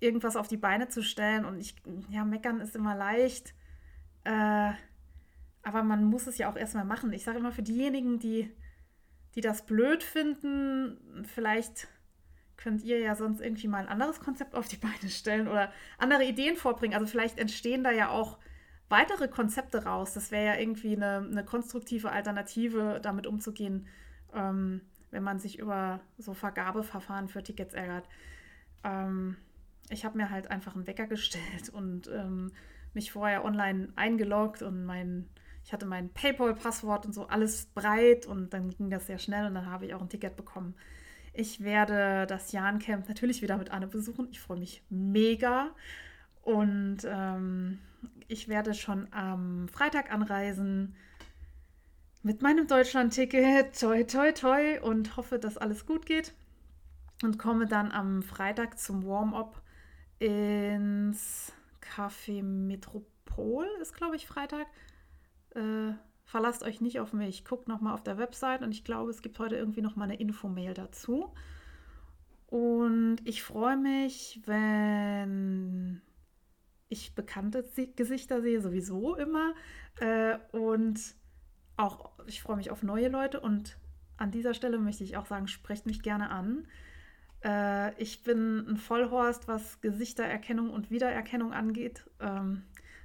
irgendwas 0.00 0.36
auf 0.36 0.48
die 0.48 0.56
Beine 0.56 0.88
zu 0.88 1.02
stellen. 1.02 1.44
Und 1.44 1.60
ich, 1.60 1.76
ja, 2.08 2.24
meckern 2.24 2.60
ist 2.60 2.74
immer 2.74 2.96
leicht. 2.96 3.52
Äh, 4.24 4.72
aber 5.62 5.82
man 5.82 6.04
muss 6.04 6.26
es 6.26 6.38
ja 6.38 6.50
auch 6.50 6.56
erstmal 6.56 6.86
machen. 6.86 7.12
Ich 7.12 7.24
sage 7.24 7.38
immer, 7.38 7.52
für 7.52 7.62
diejenigen, 7.62 8.18
die, 8.18 8.50
die 9.34 9.42
das 9.42 9.66
blöd 9.66 10.02
finden, 10.02 11.26
vielleicht 11.34 11.88
könnt 12.62 12.82
ihr 12.82 12.98
ja 13.00 13.14
sonst 13.14 13.40
irgendwie 13.40 13.68
mal 13.68 13.78
ein 13.78 13.88
anderes 13.88 14.20
Konzept 14.20 14.54
auf 14.54 14.68
die 14.68 14.76
Beine 14.76 15.10
stellen 15.10 15.48
oder 15.48 15.72
andere 15.98 16.24
Ideen 16.24 16.56
vorbringen. 16.56 16.94
Also 16.94 17.06
vielleicht 17.06 17.38
entstehen 17.38 17.82
da 17.82 17.90
ja 17.90 18.08
auch 18.08 18.38
weitere 18.88 19.28
Konzepte 19.28 19.84
raus. 19.84 20.12
Das 20.14 20.30
wäre 20.30 20.46
ja 20.46 20.60
irgendwie 20.60 20.94
eine, 20.94 21.26
eine, 21.30 21.44
konstruktive 21.44 22.10
Alternative, 22.10 23.00
damit 23.02 23.26
umzugehen. 23.26 23.86
Ähm, 24.34 24.82
wenn 25.12 25.22
man 25.22 25.38
sich 25.38 25.58
über 25.58 26.00
so 26.18 26.34
Vergabeverfahren 26.34 27.28
für 27.28 27.42
Tickets 27.42 27.74
ärgert. 27.74 28.08
Ähm, 28.82 29.36
ich 29.90 30.04
habe 30.04 30.16
mir 30.16 30.30
halt 30.30 30.50
einfach 30.50 30.74
einen 30.74 30.86
Wecker 30.86 31.06
gestellt 31.06 31.68
und 31.72 32.08
ähm, 32.08 32.50
mich 32.94 33.12
vorher 33.12 33.44
online 33.44 33.88
eingeloggt 33.94 34.62
und 34.62 34.84
mein, 34.84 35.28
ich 35.64 35.72
hatte 35.72 35.86
mein 35.86 36.10
PayPal-Passwort 36.10 37.06
und 37.06 37.12
so 37.12 37.26
alles 37.26 37.66
breit 37.66 38.26
und 38.26 38.52
dann 38.52 38.70
ging 38.70 38.90
das 38.90 39.06
sehr 39.06 39.18
schnell 39.18 39.46
und 39.46 39.54
dann 39.54 39.66
habe 39.66 39.86
ich 39.86 39.94
auch 39.94 40.00
ein 40.00 40.08
Ticket 40.08 40.36
bekommen. 40.36 40.74
Ich 41.32 41.62
werde 41.62 42.26
das 42.26 42.52
Jahrencamp 42.52 43.08
natürlich 43.08 43.40
wieder 43.42 43.56
mit 43.56 43.70
Anne 43.70 43.86
besuchen. 43.86 44.28
Ich 44.30 44.40
freue 44.40 44.58
mich 44.58 44.82
mega. 44.90 45.70
Und 46.42 46.98
ähm, 47.06 47.78
ich 48.28 48.48
werde 48.48 48.74
schon 48.74 49.08
am 49.12 49.68
Freitag 49.68 50.12
anreisen 50.12 50.94
mit 52.22 52.42
meinem 52.42 52.66
Deutschland-Ticket, 52.66 53.78
toi, 53.78 54.04
toi, 54.04 54.32
toi, 54.32 54.80
und 54.80 55.16
hoffe, 55.16 55.38
dass 55.38 55.58
alles 55.58 55.86
gut 55.86 56.06
geht. 56.06 56.34
Und 57.22 57.38
komme 57.38 57.66
dann 57.66 57.92
am 57.92 58.22
Freitag 58.22 58.78
zum 58.78 59.06
Warm-up 59.06 59.62
ins 60.18 61.52
Café 61.80 62.42
Metropol, 62.42 63.66
ist 63.80 63.94
glaube 63.94 64.16
ich 64.16 64.26
Freitag. 64.26 64.66
Äh, 65.54 65.92
verlasst 66.32 66.62
euch 66.62 66.80
nicht 66.80 66.98
auf 66.98 67.12
mich. 67.12 67.44
Guckt 67.44 67.68
nochmal 67.68 67.92
auf 67.92 68.02
der 68.02 68.16
Website 68.16 68.62
und 68.62 68.72
ich 68.72 68.84
glaube, 68.84 69.10
es 69.10 69.20
gibt 69.20 69.38
heute 69.38 69.54
irgendwie 69.54 69.82
nochmal 69.82 70.08
eine 70.08 70.18
Infomail 70.18 70.72
dazu. 70.72 71.30
Und 72.46 73.18
ich 73.24 73.42
freue 73.42 73.76
mich, 73.76 74.40
wenn 74.46 76.00
ich 76.88 77.14
bekannte 77.14 77.62
Gesichter 77.96 78.40
sehe, 78.40 78.62
sowieso 78.62 79.14
immer. 79.14 79.52
Äh, 80.00 80.38
und 80.52 80.98
auch, 81.76 82.12
ich 82.26 82.40
freue 82.40 82.56
mich 82.56 82.70
auf 82.70 82.82
neue 82.82 83.08
Leute 83.08 83.38
und 83.38 83.76
an 84.16 84.30
dieser 84.30 84.54
Stelle 84.54 84.78
möchte 84.78 85.04
ich 85.04 85.18
auch 85.18 85.26
sagen, 85.26 85.48
sprecht 85.48 85.84
mich 85.84 86.00
gerne 86.00 86.30
an. 86.30 86.66
Äh, 87.44 87.94
ich 88.00 88.22
bin 88.22 88.66
ein 88.66 88.78
Vollhorst, 88.78 89.48
was 89.48 89.82
Gesichtererkennung 89.82 90.70
und 90.70 90.90
Wiedererkennung 90.90 91.52
angeht. 91.52 92.08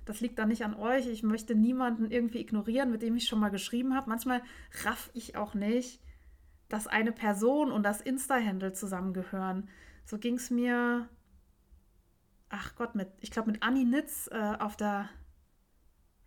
Das 0.07 0.21
liegt 0.21 0.39
dann 0.39 0.49
nicht 0.49 0.63
an 0.63 0.73
euch. 0.73 1.07
Ich 1.07 1.23
möchte 1.23 1.55
niemanden 1.55 2.09
irgendwie 2.09 2.39
ignorieren, 2.39 2.91
mit 2.91 3.01
dem 3.01 3.15
ich 3.15 3.27
schon 3.27 3.39
mal 3.39 3.49
geschrieben 3.49 3.95
habe. 3.95 4.09
Manchmal 4.09 4.41
raff 4.83 5.09
ich 5.13 5.35
auch 5.35 5.53
nicht, 5.53 6.01
dass 6.69 6.87
eine 6.87 7.11
Person 7.11 7.71
und 7.71 7.83
das 7.83 8.01
Insta-Handle 8.01 8.73
zusammengehören. 8.73 9.69
So 10.05 10.17
ging 10.17 10.35
es 10.35 10.49
mir, 10.49 11.07
ach 12.49 12.75
Gott, 12.75 12.95
mit, 12.95 13.09
ich 13.19 13.31
glaube 13.31 13.51
mit 13.51 13.63
Anni 13.63 13.83
Nitz 13.83 14.29
äh, 14.31 14.55
auf 14.59 14.75
der, 14.77 15.09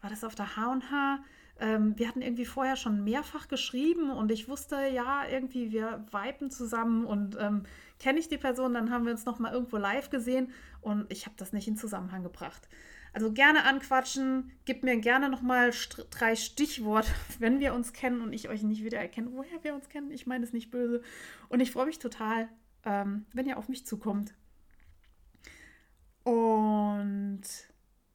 war 0.00 0.10
das 0.10 0.24
auf 0.24 0.34
der 0.34 0.56
H&H? 0.56 1.20
ähm, 1.60 1.98
wir 1.98 2.08
hatten 2.08 2.22
irgendwie 2.22 2.46
vorher 2.46 2.76
schon 2.76 3.04
mehrfach 3.04 3.46
geschrieben 3.46 4.10
und 4.10 4.30
ich 4.32 4.48
wusste, 4.48 4.76
ja, 4.92 5.24
irgendwie 5.28 5.70
wir 5.70 6.04
viben 6.10 6.50
zusammen 6.50 7.04
und 7.04 7.36
ähm, 7.38 7.64
kenne 7.98 8.18
ich 8.18 8.28
die 8.28 8.38
Person, 8.38 8.74
dann 8.74 8.90
haben 8.90 9.04
wir 9.04 9.12
uns 9.12 9.26
noch 9.26 9.38
mal 9.38 9.52
irgendwo 9.52 9.76
live 9.76 10.08
gesehen 10.08 10.52
und 10.80 11.12
ich 11.12 11.26
habe 11.26 11.36
das 11.36 11.52
nicht 11.52 11.68
in 11.68 11.76
Zusammenhang 11.76 12.22
gebracht. 12.22 12.68
Also 13.12 13.32
gerne 13.32 13.64
anquatschen, 13.64 14.52
gib 14.64 14.84
mir 14.84 14.96
gerne 14.98 15.28
noch 15.28 15.42
mal 15.42 15.72
st 15.72 16.06
drei 16.10 16.36
Stichworte, 16.36 17.10
wenn 17.38 17.60
wir 17.60 17.74
uns 17.74 17.92
kennen 17.92 18.20
und 18.20 18.32
ich 18.32 18.48
euch 18.48 18.62
nicht 18.62 18.84
wiedererkenne, 18.84 19.32
woher 19.32 19.62
wir 19.64 19.74
uns 19.74 19.88
kennen. 19.88 20.10
Ich 20.10 20.26
meine 20.26 20.44
es 20.44 20.52
nicht 20.52 20.70
böse 20.70 21.02
und 21.48 21.60
ich 21.60 21.72
freue 21.72 21.86
mich 21.86 21.98
total, 21.98 22.48
ähm, 22.84 23.26
wenn 23.32 23.46
ihr 23.46 23.58
auf 23.58 23.68
mich 23.68 23.86
zukommt. 23.86 24.34
Und 26.22 27.42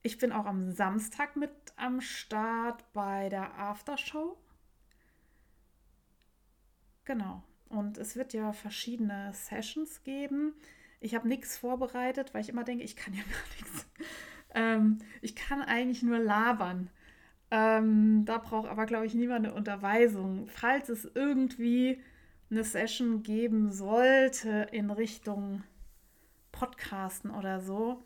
ich 0.03 0.17
bin 0.17 0.31
auch 0.31 0.45
am 0.45 0.71
Samstag 0.71 1.35
mit 1.35 1.51
am 1.75 1.99
Start 1.99 2.85
bei 2.93 3.29
der 3.29 3.57
Aftershow. 3.57 4.37
Genau. 7.05 7.43
Und 7.69 7.97
es 7.97 8.15
wird 8.15 8.33
ja 8.33 8.53
verschiedene 8.53 9.33
Sessions 9.33 10.03
geben. 10.03 10.53
Ich 10.99 11.15
habe 11.15 11.27
nichts 11.27 11.57
vorbereitet, 11.57 12.33
weil 12.33 12.41
ich 12.41 12.49
immer 12.49 12.63
denke, 12.63 12.83
ich 12.83 12.95
kann 12.95 13.13
ja 13.13 13.23
gar 13.29 13.55
nichts. 13.59 13.87
Ähm, 14.55 14.97
ich 15.21 15.35
kann 15.35 15.61
eigentlich 15.61 16.01
nur 16.01 16.17
labern. 16.17 16.89
Ähm, 17.51 18.25
da 18.25 18.39
braucht 18.39 18.67
aber, 18.67 18.85
glaube 18.87 19.05
ich, 19.05 19.13
niemand 19.13 19.45
eine 19.45 19.53
Unterweisung. 19.53 20.47
Falls 20.47 20.89
es 20.89 21.09
irgendwie 21.13 22.01
eine 22.49 22.63
Session 22.63 23.21
geben 23.21 23.71
sollte 23.71 24.67
in 24.71 24.89
Richtung 24.89 25.63
Podcasten 26.51 27.31
oder 27.31 27.59
so, 27.59 28.03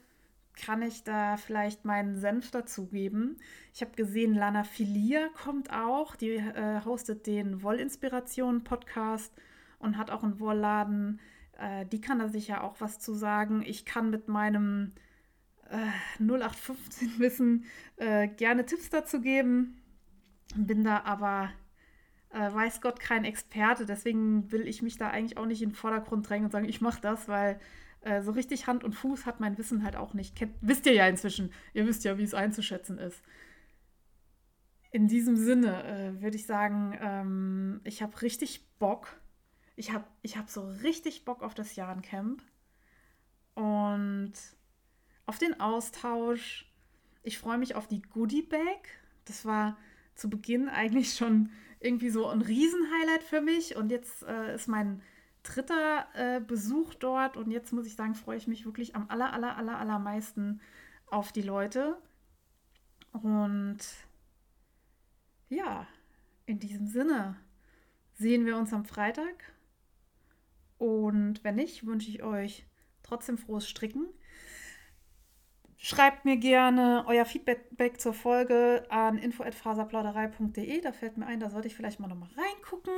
kann 0.60 0.82
ich 0.82 1.04
da 1.04 1.38
vielleicht 1.38 1.86
meinen 1.86 2.18
Senf 2.18 2.52
dazugeben. 2.52 3.38
Ich 3.74 3.82
habe 3.82 3.92
gesehen, 3.96 4.34
Lana 4.34 4.64
Filia 4.64 5.30
kommt 5.42 5.72
auch. 5.72 6.16
Die 6.16 6.32
äh, 6.32 6.84
hostet 6.84 7.28
den 7.28 7.64
Wollinspiration-Podcast 7.64 9.34
und 9.80 9.98
hat 9.98 10.12
auch 10.12 10.24
einen 10.24 10.40
Wollladen. 10.40 11.20
Äh, 11.58 11.86
die 11.86 12.02
kann 12.02 12.20
da 12.20 12.28
sicher 12.28 12.64
auch 12.64 12.82
was 12.82 13.00
zu 13.00 13.14
sagen. 13.14 13.62
Ich 13.66 13.86
kann 13.86 14.10
mit 14.10 14.28
meinem 14.28 14.94
äh, 15.70 16.22
0815-Wissen 16.24 17.66
äh, 17.98 18.28
gerne 18.28 18.66
Tipps 18.66 18.90
dazu 18.90 19.22
geben. 19.22 19.82
Bin 20.56 20.84
da 20.84 21.04
aber, 21.04 21.52
äh, 22.32 22.54
weiß 22.54 22.82
Gott, 22.82 23.00
kein 23.00 23.26
Experte. 23.26 23.86
Deswegen 23.86 24.52
will 24.52 24.68
ich 24.68 24.82
mich 24.82 24.98
da 24.98 25.10
eigentlich 25.10 25.38
auch 25.38 25.46
nicht 25.46 25.62
in 25.62 25.70
den 25.70 25.76
Vordergrund 25.76 26.28
drängen 26.28 26.46
und 26.46 26.52
sagen, 26.52 26.68
ich 26.68 26.82
mache 26.82 27.02
das, 27.02 27.28
weil 27.28 27.60
äh, 28.02 28.22
so 28.22 28.32
richtig 28.32 28.68
Hand 28.68 28.84
und 28.84 28.94
Fuß 28.94 29.26
hat 29.26 29.40
mein 29.40 29.58
Wissen 29.58 29.84
halt 29.84 29.96
auch 29.96 30.14
nicht. 30.14 30.36
Kennt, 30.36 30.54
wisst 30.62 30.86
ihr 30.86 30.94
ja 30.94 31.08
inzwischen. 31.08 31.52
Ihr 31.74 31.86
wisst 31.86 32.04
ja, 32.04 32.18
wie 32.18 32.24
es 32.24 32.34
einzuschätzen 32.34 32.98
ist. 32.98 33.22
In 34.92 35.08
diesem 35.08 35.36
Sinne 35.36 35.84
äh, 35.84 36.22
würde 36.22 36.36
ich 36.36 36.48
sagen, 36.48 36.98
ähm, 37.00 37.82
ich 37.84 38.02
habe 38.02 38.22
richtig 38.22 38.66
Bock. 38.80 39.20
Ich 39.76 39.94
habe 39.94 40.06
ich 40.24 40.36
hab 40.36 40.50
so 40.50 40.68
richtig 40.84 41.26
Bock 41.26 41.44
auf 41.44 41.54
das 41.54 41.76
Jahrencamp. 41.76 42.42
Und 43.54 44.34
auf 45.30 45.38
den 45.38 45.60
Austausch. 45.60 46.66
Ich 47.22 47.38
freue 47.38 47.60
mich 47.60 47.76
auf 47.76 47.88
die 47.88 48.02
Goodie 48.02 48.42
Bag. 48.42 48.90
Das 49.26 49.46
war 49.46 49.78
zu 50.16 50.28
Beginn 50.28 50.68
eigentlich 50.68 51.14
schon 51.14 51.52
irgendwie 51.80 52.10
so 52.10 52.26
ein 52.26 52.42
Riesenhighlight 52.42 53.22
für 53.22 53.40
mich. 53.40 53.76
Und 53.76 53.92
jetzt 53.92 54.24
äh, 54.24 54.56
ist 54.56 54.68
mein 54.68 55.04
dritter 55.44 56.08
äh, 56.16 56.42
Besuch 56.42 56.96
dort. 56.96 57.38
Und 57.38 57.52
jetzt 57.52 57.72
muss 57.74 57.86
ich 57.86 57.96
sagen, 57.96 58.16
freue 58.16 58.38
ich 58.38 58.48
mich 58.48 58.66
wirklich 58.66 58.96
am 58.96 59.08
aller, 59.08 59.32
aller, 59.32 59.56
aller, 59.56 59.78
allermeisten 59.78 60.62
auf 61.06 61.32
die 61.32 61.44
Leute. 61.44 62.02
Und 63.12 63.78
ja, 65.48 65.86
in 66.48 66.58
diesem 66.58 66.88
Sinne 66.88 67.36
sehen 68.14 68.48
wir 68.48 68.58
uns 68.58 68.74
am 68.74 68.84
Freitag. 68.84 69.54
Und 70.80 71.44
wenn 71.44 71.56
nicht, 71.56 71.86
wünsche 71.86 72.10
ich 72.10 72.24
euch 72.24 72.66
trotzdem 73.04 73.38
frohes 73.38 73.70
Stricken. 73.70 74.08
Schreibt 75.82 76.26
mir 76.26 76.36
gerne 76.36 77.06
euer 77.08 77.24
Feedback 77.24 78.02
zur 78.02 78.14
Folge 78.14 78.84
an 78.90 79.18
info.faserplauderei.de. 79.18 80.82
Da 80.82 80.92
fällt 80.92 81.16
mir 81.16 81.26
ein, 81.26 81.40
da 81.40 81.50
sollte 81.50 81.70
ich 81.70 81.76
vielleicht 81.76 82.02
mal 82.02 82.10
nochmal 82.10 82.28
reingucken. 82.36 82.94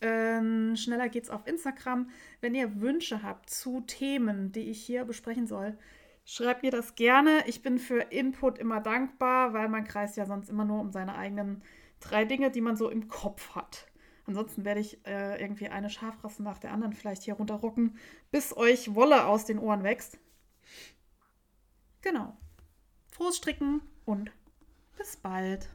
Ähm, 0.00 0.74
schneller 0.74 1.10
geht's 1.10 1.28
auf 1.28 1.46
Instagram. 1.46 2.08
Wenn 2.40 2.54
ihr 2.54 2.80
Wünsche 2.80 3.22
habt 3.22 3.50
zu 3.50 3.82
Themen, 3.82 4.52
die 4.52 4.70
ich 4.70 4.82
hier 4.82 5.04
besprechen 5.04 5.46
soll, 5.46 5.76
schreibt 6.24 6.62
mir 6.62 6.70
das 6.70 6.94
gerne. 6.94 7.44
Ich 7.46 7.60
bin 7.60 7.78
für 7.78 8.00
Input 8.00 8.56
immer 8.56 8.80
dankbar, 8.80 9.52
weil 9.52 9.68
man 9.68 9.84
kreist 9.84 10.16
ja 10.16 10.24
sonst 10.24 10.48
immer 10.48 10.64
nur 10.64 10.80
um 10.80 10.92
seine 10.92 11.16
eigenen 11.16 11.62
drei 12.00 12.24
Dinge, 12.24 12.50
die 12.50 12.62
man 12.62 12.76
so 12.76 12.88
im 12.88 13.06
Kopf 13.08 13.54
hat. 13.54 13.86
Ansonsten 14.26 14.64
werde 14.64 14.80
ich 14.80 15.06
äh, 15.06 15.38
irgendwie 15.42 15.68
eine 15.68 15.90
Schafrasse 15.90 16.42
nach 16.42 16.56
der 16.56 16.72
anderen 16.72 16.94
vielleicht 16.94 17.22
hier 17.22 17.34
runterrocken, 17.34 17.98
bis 18.30 18.56
euch 18.56 18.94
Wolle 18.94 19.26
aus 19.26 19.44
den 19.44 19.58
Ohren 19.58 19.82
wächst. 19.82 20.18
Genau. 22.04 22.36
Frohes 23.10 23.38
Stricken 23.38 23.80
und 24.04 24.30
bis 24.98 25.16
bald. 25.16 25.70